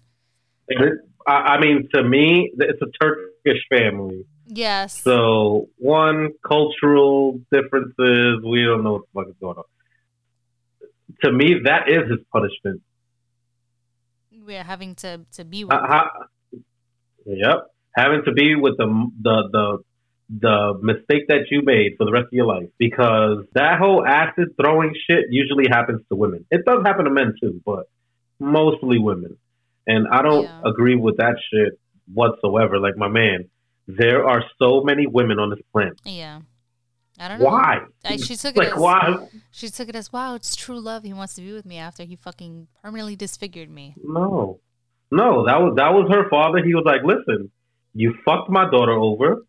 [1.26, 4.24] I, I mean, to me, it's a Turkish family.
[4.46, 8.42] yes, So one cultural differences.
[8.44, 9.64] We don't know what the fuck is going on.
[11.24, 12.82] To me, that is his punishment.
[14.46, 15.74] we're having to to be with.
[15.74, 16.10] Uh, how,
[17.26, 17.66] yep,
[18.00, 18.88] having to be with the
[19.26, 19.66] the the
[20.46, 20.56] the
[20.90, 24.92] mistake that you made for the rest of your life because that whole acid throwing
[25.06, 26.46] shit usually happens to women.
[26.52, 27.84] It does happen to men too, but
[28.38, 29.32] mostly women.
[29.88, 30.60] And I don't Yeah.
[30.70, 31.72] agree with that shit
[32.20, 32.78] whatsoever.
[32.78, 33.38] Like my man,
[33.88, 35.94] there are so many women on this planet.
[36.04, 36.36] yeah,
[37.18, 37.46] I don't know.
[37.46, 37.80] Why?
[38.04, 39.28] I, she took it Like as why?
[39.50, 41.02] she took it as wow, it's true love.
[41.02, 43.86] He wants to be with me after he fucking permanently disfigured me.
[44.02, 44.60] No,
[45.10, 45.44] no.
[45.46, 46.58] That was that was her father.
[46.64, 47.50] He was like, "Listen,
[47.94, 49.42] you fucked my daughter over.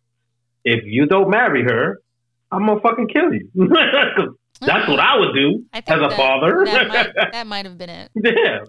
[0.64, 2.00] If you don't marry her,
[2.50, 3.48] I'm gonna fucking kill you.
[4.60, 6.64] That's what I would do I as a that- father.
[6.64, 8.10] That might, have been it.
[8.14, 8.60] yeah.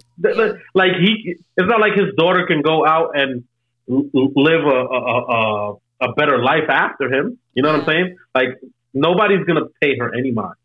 [0.74, 3.44] Like he, it's not like his daughter can go out and
[3.88, 7.38] live a a, a a better life after him.
[7.54, 8.16] You know what I'm saying?
[8.34, 8.60] Like
[8.94, 10.56] nobody's gonna pay her any mind,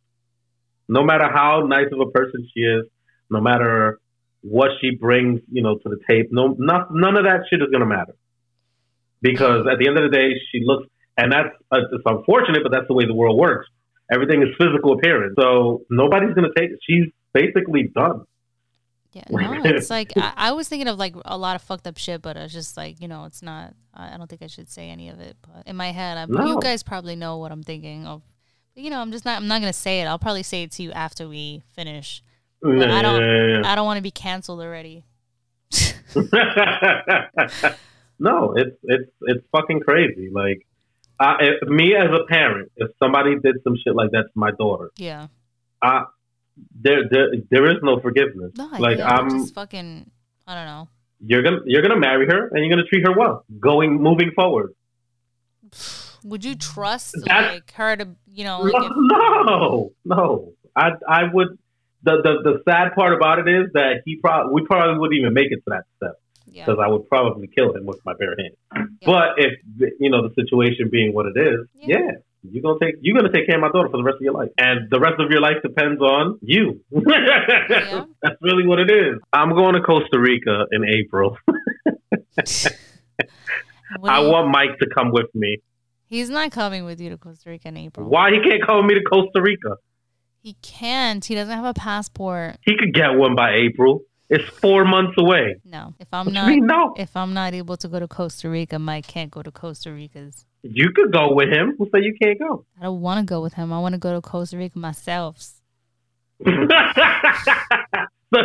[0.89, 2.85] no matter how nice of a person she is,
[3.29, 4.01] no matter
[4.41, 6.29] what she brings, you know, to the tape.
[6.31, 8.15] No, not, none of that shit is gonna matter
[9.23, 12.73] because at the end of the day, she looks, and that's uh, it's unfortunate, but
[12.73, 13.67] that's the way the world works.
[14.11, 16.71] Everything is physical appearance, so nobody's gonna take.
[16.89, 18.25] She's basically done.
[19.13, 21.97] Yeah, no, it's like I, I was thinking of like a lot of fucked up
[21.97, 23.75] shit, but I was just like you know, it's not.
[23.95, 26.27] I, I don't think I should say any of it, but in my head, I,
[26.27, 26.47] No.
[26.47, 28.23] you guys probably know what I'm thinking of.
[28.75, 29.39] You know, I'm just not.
[29.41, 30.05] I'm not gonna say it.
[30.05, 32.23] I'll probably say it to you after we finish.
[32.63, 33.21] But I don't.
[33.21, 33.63] Yeah.
[33.65, 35.05] I don't want to be canceled already.
[38.19, 40.29] no, it's it's it's fucking crazy.
[40.31, 40.67] Like,
[41.21, 44.51] I, if, me as a parent, if somebody did some shit like that to my
[44.53, 45.29] daughter, Yeah.
[45.83, 46.05] I
[46.81, 48.53] there there there is no forgiveness.
[48.57, 50.11] No, like yeah, I'm, just fucking.
[50.47, 50.89] I don't know.
[51.21, 54.75] you're gonna you're gonna marry her and you're gonna treat her well, going moving forward.
[56.25, 61.23] Would you trust That's- like her to you know like if, no, no, I I
[61.33, 61.59] would.
[62.05, 65.35] The, the the sad part about it is that he probably we probably wouldn't even
[65.35, 66.15] make it to that step.
[66.59, 68.57] Yeah because I would probably kill him with my bare hands.
[69.01, 69.07] Yeah.
[69.13, 69.53] But if
[70.01, 71.97] you know the situation being what it is, Yeah.
[71.99, 72.11] yeah,
[72.51, 74.35] you're gonna take you're gonna take care of my daughter for the rest of your
[74.35, 76.81] life, and the rest of your life depends on you.
[76.91, 79.19] That's really what it is.
[79.33, 81.37] I'm going to Costa Rica in April.
[84.05, 85.59] I do you- want Mike to come with me.
[86.07, 88.09] he's not coming with you to Costa Rica in April.
[88.09, 89.77] Why he can't come with me to Costa Rica?
[90.41, 91.25] He can't.
[91.25, 92.57] He doesn't have a passport.
[92.63, 94.01] He could get one by April.
[94.31, 95.57] It's four months away.
[95.65, 95.95] No.
[95.99, 96.93] If I'm What not mean, no?
[96.99, 100.45] if I'm not able to go to Costa Rica, Mike can't go to Costa Rica's.
[100.63, 101.75] You could go with him.
[101.79, 102.67] Who say you can't go?
[102.79, 103.73] I don't want to go with him.
[103.73, 105.39] I want to go to Costa Rica myself.
[106.45, 106.53] so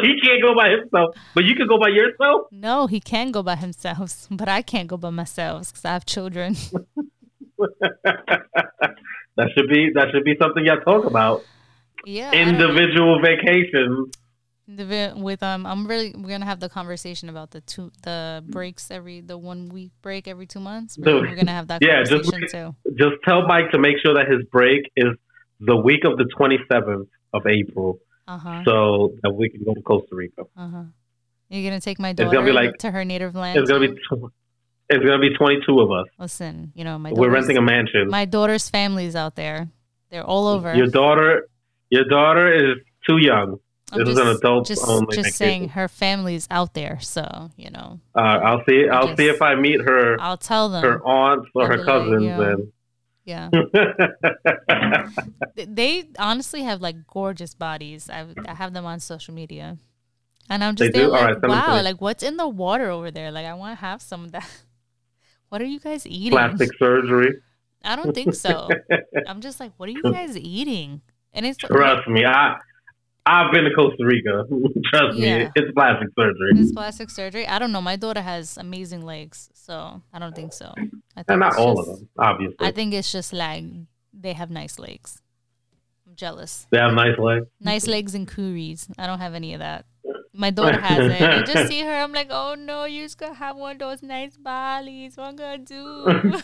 [0.01, 2.47] he can't go by himself, but you could go by yourself.
[2.51, 6.05] No, he can go by himself, but I can't go by myself because I have
[6.05, 6.55] children.
[7.57, 11.43] that should be that should be something y'all talk about.
[12.05, 12.29] yeah.
[12.31, 12.69] I don't know.
[12.69, 14.13] Individual vacations.
[14.67, 18.91] The with um I'm really we're gonna have the conversation about the two the breaks
[18.91, 20.97] every the one week break every two months.
[20.97, 22.91] We're, Dude, we're gonna have that yeah, just conversation too.
[22.97, 25.09] Just tell Mike to make sure that his break is
[25.59, 28.61] the week of the 27th of April, Uh huh.
[28.65, 30.43] so that we can go to Costa Rica.
[30.55, 30.83] Uh huh.
[31.49, 33.59] You're gonna take my gonna daughter be like- to her native land.
[33.59, 34.31] It's gonna be tw-
[34.89, 36.05] it's gonna be 22 of us.
[36.17, 38.07] Listen, you know my We're renting a mansion.
[38.09, 39.67] my daughter's family's out there.
[40.09, 40.73] They're all over.
[40.73, 41.49] Your daughter,
[41.89, 42.77] your daughter is
[43.09, 43.57] too young.
[43.93, 45.31] I'm This is an adult just, only just vacation.
[45.37, 48.89] saying her family's out there, so you know, Uh, I'll see.
[48.89, 49.17] I'll Yes.
[49.17, 50.83] see if I meet her I'll tell them.
[50.83, 52.71] her aunts or her be like, cousins.
[53.25, 53.49] yeah.
[55.55, 58.09] yeah, they honestly have like gorgeous bodies.
[58.09, 59.77] I I have them on social media,
[60.49, 62.89] and I'm just there like, right, send them to wow, like what's in the water
[62.89, 63.31] over there?
[63.31, 64.47] Like I want to have some of that.
[65.49, 66.31] What are you guys eating?
[66.31, 67.29] plastic surgery.
[67.85, 68.69] I don't think so.
[69.27, 71.01] I'm just like, what are you guys eating?
[71.31, 72.57] And it's Trust me, I
[73.25, 74.43] I've been to Costa Rica.
[74.93, 75.45] Trust Yeah.
[75.45, 76.51] me, it's plastic surgery.
[76.55, 77.47] It's plastic surgery.
[77.47, 77.81] I don't know.
[77.81, 80.73] My daughter has amazing legs, so I don't think so.
[81.15, 82.57] I think and not all just- of them, obviously.
[82.59, 83.63] I think it's just like
[84.13, 85.21] they have nice legs.
[86.07, 86.67] I'm jealous.
[86.69, 87.45] they have nice legs.
[87.61, 88.87] Nice legs and coories.
[88.97, 89.85] I don't have any of that.
[90.35, 91.21] My daughter has it.
[91.21, 91.93] I just see her.
[91.93, 95.15] I'm like, oh no, you're just gonna have one of those nice bodies.
[95.15, 96.41] What I'm gonna do?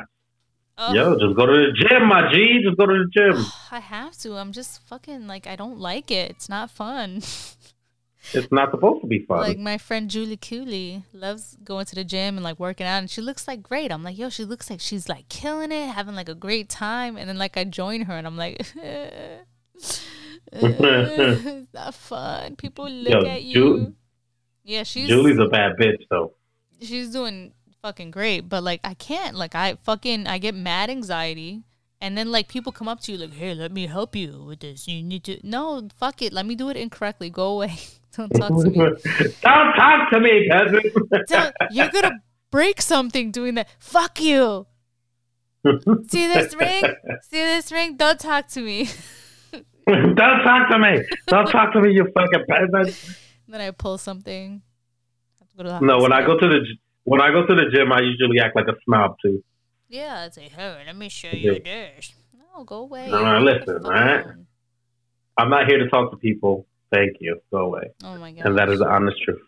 [0.76, 2.60] Oh, Yo, just go to the gym, my G.
[2.64, 3.44] Just go to the gym.
[3.70, 4.34] I have to.
[4.36, 6.30] I'm just fucking like I don't like it.
[6.30, 7.22] It's not fun.
[8.32, 9.40] It's not supposed to be fun.
[9.40, 13.10] Like my friend Julie Cooley loves going to the gym and like working out, and
[13.10, 13.92] she looks like great.
[13.92, 17.18] I'm like, yo, she looks like she's like killing it, having like a great time.
[17.18, 18.66] And then like I join her, and I'm like,
[20.52, 22.56] it's not fun.
[22.56, 23.54] People look Yo, at you.
[23.54, 23.94] Ju-
[24.64, 26.32] yeah, she's Julie's a bad bitch, though.
[26.80, 27.52] she's doing
[27.84, 29.36] fucking great, but like I can't.
[29.36, 31.64] Like I fucking I get mad anxiety.
[32.00, 34.60] And then like people come up to you like, "Hey, let me help you with
[34.60, 34.88] this.
[34.88, 36.32] You need to no, fuck it.
[36.32, 37.28] Let me do it incorrectly.
[37.28, 37.74] Go away.
[38.16, 38.76] Don't talk to me.
[39.42, 40.80] Don't talk to me, cousin.
[41.28, 42.18] Don't- you're gonna
[42.50, 43.68] break something doing that.
[43.78, 44.66] Fuck you.
[46.10, 46.82] See this ring?
[47.22, 47.96] See this ring?
[47.96, 48.88] Don't talk to me.
[49.86, 51.02] Don't talk to me.
[51.26, 53.18] Don't talk to me, you fucking peasant.
[53.48, 54.60] then I pull something.
[55.40, 56.60] Have to go to the No, when I go to the
[57.04, 59.42] when I go to the gym, I usually act like a snob too.
[59.88, 62.14] Yeah, I'd say, hey, let me show you this.
[62.36, 63.08] No, go away.
[63.08, 64.24] No, no, listen, the fuck alright?
[64.24, 64.46] alone.
[65.36, 66.66] I'm not here to talk to people.
[66.92, 67.40] Thank you.
[67.52, 67.90] Go away.
[68.02, 68.46] Oh my god.
[68.46, 69.42] And that is the honest truth.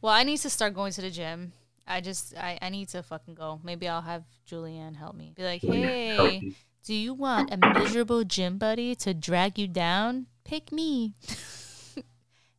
[0.00, 1.52] Well, I need to start going to the gym.
[1.86, 3.60] I just, I, I need to fucking go.
[3.62, 5.32] Maybe I'll have Julianne help me.
[5.34, 6.52] Be like, hey,
[6.84, 10.26] do you want a miserable gym buddy to drag you down?
[10.44, 11.14] Pick me.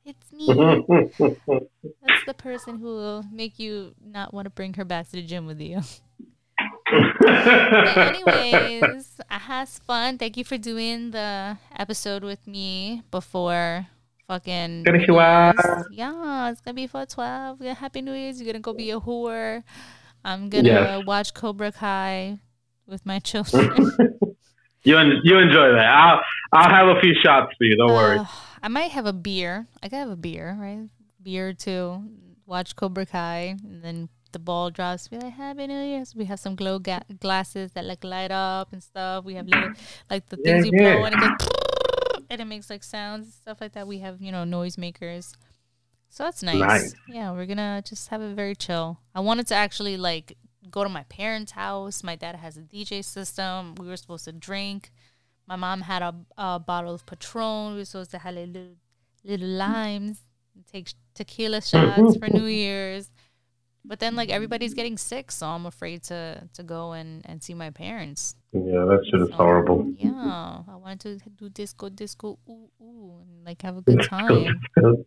[0.05, 0.45] it's me.
[0.47, 5.21] That's the person who will make you not want to bring her back to the
[5.21, 5.81] gym with you.
[7.69, 10.17] Anyways, I had fun.
[10.17, 13.87] Thank you for doing the episode with me before
[14.27, 14.83] fucking.
[14.85, 15.53] Thank New you, uh,
[15.91, 17.61] Yeah, it's gonna be for twelve.
[17.61, 18.41] Yeah, Happy New Year's.
[18.41, 19.63] You're gonna go be a whore.
[20.25, 21.05] I'm gonna Yes.
[21.05, 22.39] watch Cobra Kai
[22.87, 23.91] with my children.
[24.83, 25.85] you en- you enjoy that.
[25.93, 26.19] I'll
[26.51, 27.77] I'll have a few shots for you.
[27.77, 28.19] Don't worry.
[28.62, 29.68] I might have a beer.
[29.82, 30.89] I could have a beer, right?
[31.22, 32.03] Beer too.
[32.45, 35.07] Watch Cobra Kai, and then the ball drops.
[35.07, 36.16] Be like, Happy New Year's.
[36.16, 39.24] We have some glow ga- glasses that like light up and stuff.
[39.26, 39.74] We have little
[40.10, 41.05] like the things you Yeah, blow yeah.
[41.07, 43.88] and it goes and it makes like sounds and stuff like that.
[43.88, 45.34] We have you know noisemakers.
[46.10, 46.60] So that's nice.
[46.60, 46.95] Nice.
[47.07, 48.99] Yeah, we're gonna just have it very chill.
[49.14, 50.38] I wanted to actually like
[50.72, 52.03] go to my parents' house.
[52.03, 53.76] My dad has a DJ system.
[53.76, 54.91] We were supposed to drink.
[55.49, 57.73] My mom had a, a bottle of Patron.
[57.73, 58.75] We were supposed to have like little
[59.23, 60.21] little limes,
[60.55, 63.09] and take tequila shots for New Year's.
[63.83, 67.55] But then like everybody's getting sick, so I'm afraid to to go and and see
[67.55, 68.35] my parents.
[68.53, 69.91] Yeah, that shit is So, horrible.
[69.97, 74.61] Yeah, I wanted to do disco, disco, ooh, ooh, and like have a good time.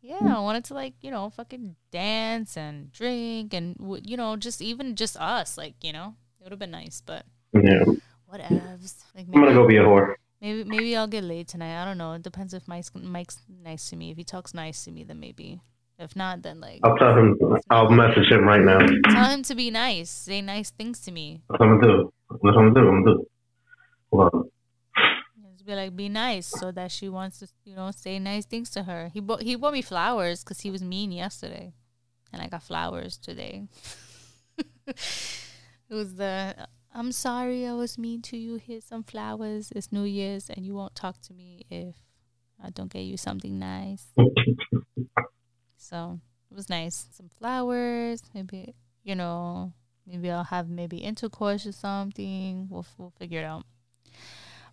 [0.00, 4.62] Yeah, I wanted to like you know fucking dance and drink and you know just
[4.62, 7.84] even just us like you know it would have been nice, but yeah,
[8.32, 8.94] whatevs.
[9.14, 10.14] Like I'm gonna go be a whore.
[10.40, 11.82] maybe maybe I'll get laid tonight.
[11.82, 12.12] I don't know.
[12.12, 14.10] It depends if Mike's Mike's nice to me.
[14.10, 15.60] If he talks nice to me, then maybe.
[15.98, 17.36] If not, then like I'll tell him.
[17.70, 18.78] I'll message him right now.
[19.10, 21.42] Tell him to be nice, say nice things to me.
[21.48, 22.12] what I'm gonna do.
[22.30, 22.88] That's what I'm gonna do.
[22.88, 23.26] I'm gonna do.
[24.12, 24.50] Hold on.
[25.54, 28.70] Just be like, be nice, so that she wants to, you know, say nice things
[28.70, 29.10] to her.
[29.12, 31.72] He bought he bought me flowers because he was mean yesterday,
[32.32, 33.66] and I got flowers today.
[34.86, 34.94] it
[35.90, 36.68] was the
[36.98, 38.56] I'm sorry I was mean to you.
[38.56, 39.72] Here's some flowers.
[39.76, 41.94] It's New Year's, and you won't talk to me if
[42.60, 44.06] I don't get you something nice.
[45.80, 46.18] So
[46.50, 47.06] it was nice.
[47.12, 48.74] Some flowers, maybe
[49.04, 49.72] you know,
[50.04, 52.66] maybe I'll have maybe intercourse or something.
[52.68, 53.64] We'll we'll figure it out.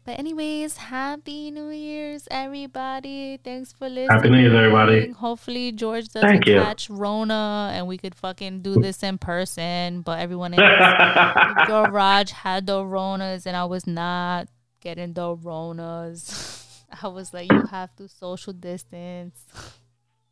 [0.06, 3.40] But anyways, happy New Year's, everybody!
[3.44, 4.10] Thanks for listening.
[4.12, 5.10] Happy New Year's, everybody.
[5.10, 6.62] Hopefully George doesn't Thank you.
[6.62, 10.02] catch Rona, and we could fucking do this in person.
[10.02, 10.70] But everyone in his
[11.68, 14.48] garage had the Ronas, and I was not
[14.80, 16.84] getting the Ronas.
[17.02, 19.44] I was like, you have to social distance.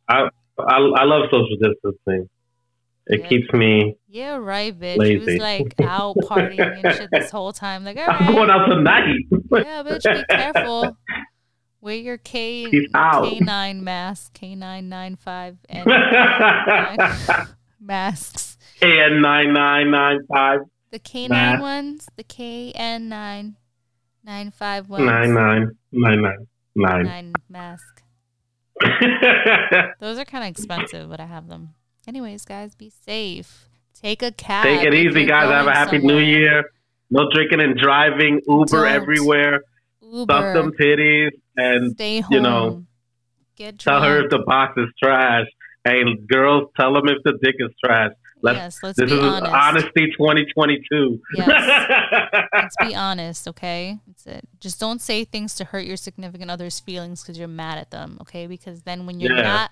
[0.08, 2.28] I, I I love social distancing.
[3.06, 3.28] It Yeah.
[3.28, 3.96] keeps me.
[4.08, 5.04] Yeah, right, bitch.
[5.06, 7.84] She was like out partying and shit this whole time.
[7.84, 9.14] Like, all I'm going right, out tonight.
[9.52, 10.96] yeah, bitch, be careful.
[11.82, 13.28] Wear your K Peace out.
[13.28, 15.84] K nine mask, K nine nine five and
[17.80, 18.56] masks.
[18.80, 21.52] KN nine nine nine five The K Mask.
[21.52, 23.56] nine ones, the K N nine
[24.24, 27.04] nine five ones, nine nine nine nine nine.
[27.04, 28.02] nine mask.
[30.00, 31.74] Those are kind of expensive, but I have them.
[32.06, 33.68] Anyways, guys, be safe.
[34.00, 34.64] Take a cab.
[34.64, 35.50] Take it easy, guys.
[35.50, 36.16] Have a happy somewhere.
[36.16, 36.64] New Year.
[37.10, 38.40] No drinking and driving.
[38.46, 38.86] Uber Don't.
[38.88, 39.62] everywhere.
[40.02, 40.32] Uber.
[40.32, 42.32] Stuff them titties and Stay home.
[42.32, 42.84] you know,
[43.56, 45.46] Get tell her if the box is trash.
[45.84, 48.10] Hey, girls, tell them if the dick is trash.
[48.42, 49.52] Let's, yes, let's this be is honest.
[49.54, 51.18] honesty 2022.
[51.38, 53.98] Let's be honest, okay?
[54.06, 54.48] That's it.
[54.60, 58.18] Just don't say things to hurt your significant other's feelings because you're mad at them,
[58.20, 58.46] okay?
[58.46, 59.42] Because then when you're Yeah.
[59.42, 59.70] not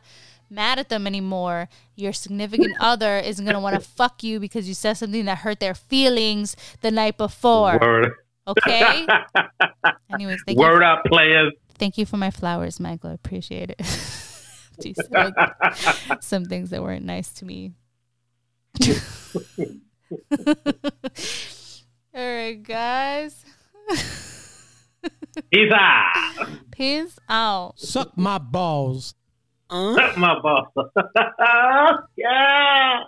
[0.53, 4.75] mad at them anymore, your significant other isn't gonna want to fuck you because you
[4.75, 8.13] said something that hurt their feelings the night before, Word,
[8.47, 9.07] okay?
[10.13, 11.53] Anyways, thank you, Word up, players.
[11.79, 13.11] thank you for my flowers, Michael.
[13.11, 13.81] I appreciate it.
[14.85, 15.33] you said
[16.21, 17.73] some things that weren't nice to me.
[22.15, 23.45] All right, guys.
[25.51, 26.49] Peace out.
[26.71, 27.79] Peace out.
[27.79, 29.15] Suck my balls.
[29.73, 29.97] Uh?
[30.19, 30.69] My boss.
[32.17, 33.01] yeah.